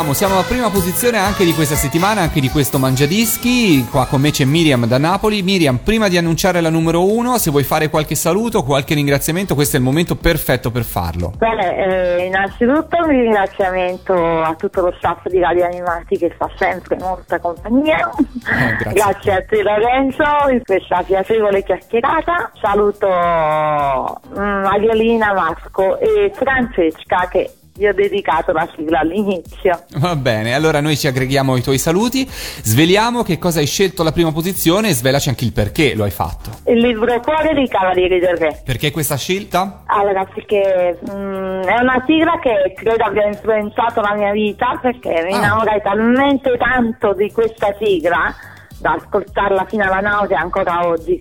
Siamo, 0.00 0.14
siamo 0.14 0.34
alla 0.34 0.44
prima 0.44 0.70
posizione 0.70 1.18
anche 1.18 1.44
di 1.44 1.52
questa 1.52 1.74
settimana, 1.74 2.22
anche 2.22 2.40
di 2.40 2.48
questo 2.48 2.78
Mangiadischi. 2.78 3.86
Qua 3.90 4.06
con 4.06 4.22
me 4.22 4.30
c'è 4.30 4.46
Miriam 4.46 4.86
da 4.86 4.96
Napoli. 4.96 5.42
Miriam, 5.42 5.76
prima 5.76 6.08
di 6.08 6.16
annunciare 6.16 6.62
la 6.62 6.70
numero 6.70 7.04
uno, 7.04 7.36
se 7.36 7.50
vuoi 7.50 7.64
fare 7.64 7.90
qualche 7.90 8.14
saluto, 8.14 8.62
qualche 8.62 8.94
ringraziamento, 8.94 9.54
questo 9.54 9.76
è 9.76 9.78
il 9.78 9.84
momento 9.84 10.16
perfetto 10.16 10.70
per 10.70 10.84
farlo. 10.84 11.32
Bene, 11.36 11.76
eh, 11.76 12.24
innanzitutto 12.24 12.96
un 12.96 13.08
ringraziamento 13.08 14.14
a 14.42 14.54
tutto 14.54 14.80
lo 14.80 14.94
staff 14.96 15.26
di 15.28 15.38
Radio 15.38 15.66
Animati 15.66 16.16
che 16.16 16.34
fa 16.34 16.48
sempre 16.56 16.96
molta 16.98 17.38
compagnia. 17.38 18.10
Eh, 18.10 18.92
grazie. 18.94 19.32
a 19.32 19.44
te 19.44 19.62
Lorenzo 19.62 20.24
in 20.50 20.62
questa 20.64 21.02
piacevole 21.02 21.62
chiacchierata. 21.62 22.52
Saluto 22.58 23.06
mm, 23.06 24.62
Mariolina 24.62 25.34
Masco 25.34 25.98
e 25.98 26.32
Francesca 26.34 27.28
che 27.30 27.50
gli 27.80 27.86
ho 27.86 27.94
dedicato 27.94 28.52
la 28.52 28.68
sigla 28.76 28.98
all'inizio. 29.00 29.84
Va 29.96 30.14
bene, 30.14 30.54
allora 30.54 30.80
noi 30.82 30.98
ci 30.98 31.06
aggreghiamo 31.06 31.54
ai 31.54 31.62
tuoi 31.62 31.78
saluti, 31.78 32.28
sveliamo 32.28 33.22
che 33.22 33.38
cosa 33.38 33.60
hai 33.60 33.66
scelto 33.66 34.02
alla 34.02 34.12
prima 34.12 34.32
posizione 34.32 34.90
e 34.90 34.92
svelaci 34.92 35.30
anche 35.30 35.46
il 35.46 35.52
perché 35.54 35.94
lo 35.94 36.04
hai 36.04 36.10
fatto. 36.10 36.50
Il 36.66 36.78
libro 36.78 37.18
Cuore 37.20 37.54
dei 37.54 37.66
Cavalieri 37.68 38.18
del 38.18 38.36
Re. 38.36 38.60
Perché 38.62 38.90
questa 38.90 39.16
scelta? 39.16 39.82
Allora, 39.86 40.26
perché 40.26 40.98
mm, 41.10 41.62
è 41.62 41.80
una 41.80 42.04
sigla 42.06 42.38
che 42.38 42.74
credo 42.76 43.02
abbia 43.02 43.26
influenzato 43.26 44.02
la 44.02 44.14
mia 44.14 44.32
vita 44.32 44.78
perché 44.80 45.22
mi 45.26 45.32
Ah. 45.32 45.36
innamorai 45.38 45.80
talmente 45.82 46.56
tanto 46.58 47.14
di 47.14 47.32
questa 47.32 47.74
sigla 47.80 48.34
da 48.78 48.92
ascoltarla 48.92 49.64
fino 49.68 49.84
alla 49.84 50.00
nausea 50.00 50.38
ancora 50.40 50.86
oggi, 50.86 51.18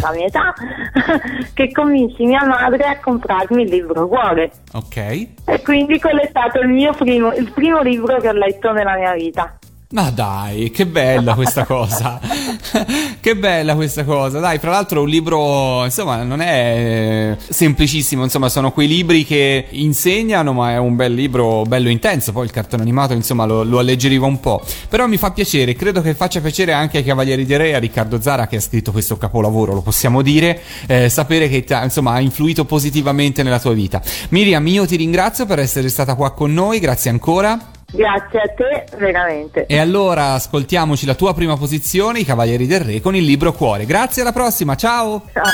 la 0.00 0.12
mia 0.12 0.26
età, 0.26 0.54
che 1.54 1.72
convinsi 1.72 2.24
mia 2.24 2.44
madre 2.44 2.84
a 2.84 3.00
comprarmi 3.00 3.62
il 3.62 3.68
libro 3.68 4.08
Cuore. 4.08 4.50
Ok. 4.72 4.96
E 4.96 5.62
quindi 5.62 5.98
quello 5.98 6.20
è 6.20 6.26
stato 6.28 6.60
il 6.60 6.68
mio 6.68 6.92
primo, 6.92 7.32
il 7.32 7.50
primo 7.52 7.80
libro 7.80 8.18
che 8.18 8.28
ho 8.28 8.32
letto 8.32 8.72
nella 8.72 8.96
mia 8.96 9.12
vita. 9.14 9.58
Ma 9.90 10.10
dai, 10.10 10.70
che 10.70 10.84
bella 10.84 11.34
questa 11.34 11.64
cosa. 11.64 12.20
che 13.20 13.36
bella 13.36 13.74
questa 13.74 14.04
cosa. 14.04 14.38
Dai, 14.38 14.58
fra 14.58 14.72
l'altro 14.72 15.00
un 15.00 15.08
libro, 15.08 15.82
insomma, 15.82 16.22
non 16.24 16.42
è 16.42 17.34
semplicissimo, 17.48 18.22
insomma, 18.22 18.50
sono 18.50 18.70
quei 18.70 18.86
libri 18.86 19.24
che 19.24 19.64
insegnano, 19.70 20.52
ma 20.52 20.72
è 20.72 20.76
un 20.76 20.94
bel 20.94 21.14
libro, 21.14 21.62
bello 21.62 21.88
intenso. 21.88 22.32
Poi 22.32 22.44
il 22.44 22.50
cartone 22.50 22.82
animato, 22.82 23.14
insomma, 23.14 23.46
lo, 23.46 23.62
lo 23.62 23.78
alleggeriva 23.78 24.26
un 24.26 24.38
po'. 24.40 24.62
Però 24.90 25.06
mi 25.06 25.16
fa 25.16 25.30
piacere, 25.30 25.74
credo 25.74 26.02
che 26.02 26.12
faccia 26.12 26.42
piacere 26.42 26.74
anche 26.74 26.98
ai 26.98 27.04
Cavalieri 27.04 27.46
di 27.46 27.56
Re, 27.56 27.74
a 27.74 27.78
Riccardo 27.78 28.20
Zara 28.20 28.46
che 28.46 28.56
ha 28.56 28.60
scritto 28.60 28.92
questo 28.92 29.16
capolavoro, 29.16 29.72
lo 29.72 29.80
possiamo 29.80 30.20
dire, 30.20 30.60
eh, 30.86 31.08
sapere 31.08 31.48
che 31.48 31.64
insomma, 31.82 32.12
ha 32.12 32.20
influito 32.20 32.66
positivamente 32.66 33.42
nella 33.42 33.58
tua 33.58 33.72
vita. 33.72 34.02
Miriam, 34.28 34.66
io 34.66 34.84
ti 34.84 34.96
ringrazio 34.96 35.46
per 35.46 35.60
essere 35.60 35.88
stata 35.88 36.14
qua 36.14 36.32
con 36.32 36.52
noi, 36.52 36.78
grazie 36.78 37.08
ancora. 37.08 37.76
Grazie 37.90 38.40
a 38.40 38.48
te, 38.48 38.84
veramente. 38.98 39.64
E 39.64 39.78
allora 39.78 40.34
ascoltiamoci 40.34 41.06
la 41.06 41.14
tua 41.14 41.32
prima 41.32 41.56
posizione, 41.56 42.18
I 42.18 42.24
Cavalieri 42.24 42.66
del 42.66 42.80
Re, 42.80 43.00
con 43.00 43.16
il 43.16 43.24
libro 43.24 43.52
Cuore. 43.52 43.86
Grazie, 43.86 44.20
alla 44.20 44.32
prossima, 44.32 44.74
ciao! 44.74 45.22
Ciao! 45.32 45.50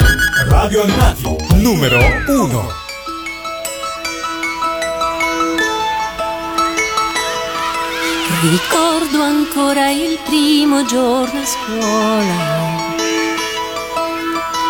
Radio 0.49 0.83
Animati, 0.83 1.37
numero 1.63 1.97
1. 2.27 2.83
Ricordo 8.43 9.23
ancora 9.23 9.91
il 9.91 10.19
primo 10.27 10.85
giorno 10.85 11.41
a 11.41 11.47
scuola, 11.47 12.35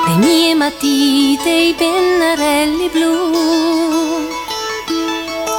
le 0.07 0.17
mie 0.17 0.55
matite, 0.55 1.51
i 1.51 1.75
pennarelli 1.77 2.91
blu 2.91 3.94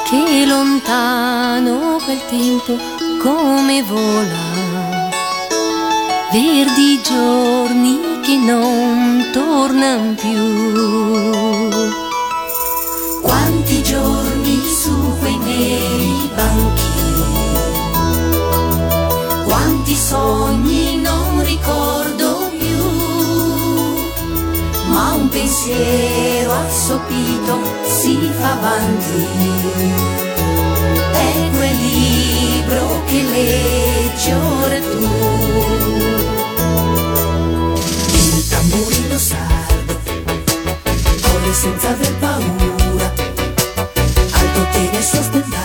che 0.07 0.45
lontano 0.45 1.99
quel 2.03 2.21
tempo 2.29 2.77
come 3.19 3.81
vola. 3.83 4.53
Verdi 6.31 7.01
giorni 7.01 7.99
che 8.21 8.37
non 8.37 9.29
tornano 9.33 10.13
più. 10.13 11.69
Quanti 13.21 13.81
giorni 13.81 14.61
su 14.63 14.95
quei 15.19 15.37
neri 15.37 16.29
banchi, 16.35 16.91
quanti 19.45 19.95
sogni. 19.95 20.64
pensiero 25.35 26.53
assopito 26.53 27.59
si 27.83 28.31
fa 28.39 28.51
avanti. 28.53 29.27
È 31.11 31.49
quel 31.57 31.75
libro 31.75 33.03
che 33.05 33.21
leggi 33.21 34.31
ora 34.31 34.79
tu. 34.79 35.09
Il 38.13 38.47
tamburino 38.47 39.17
sardo 39.17 39.99
corre 41.21 41.53
senza 41.53 41.89
aver 41.89 42.13
paura, 42.19 43.13
alto 44.31 44.67
tiene 44.71 44.97
il 44.97 45.03
suo 45.03 45.21
splendore. 45.21 45.64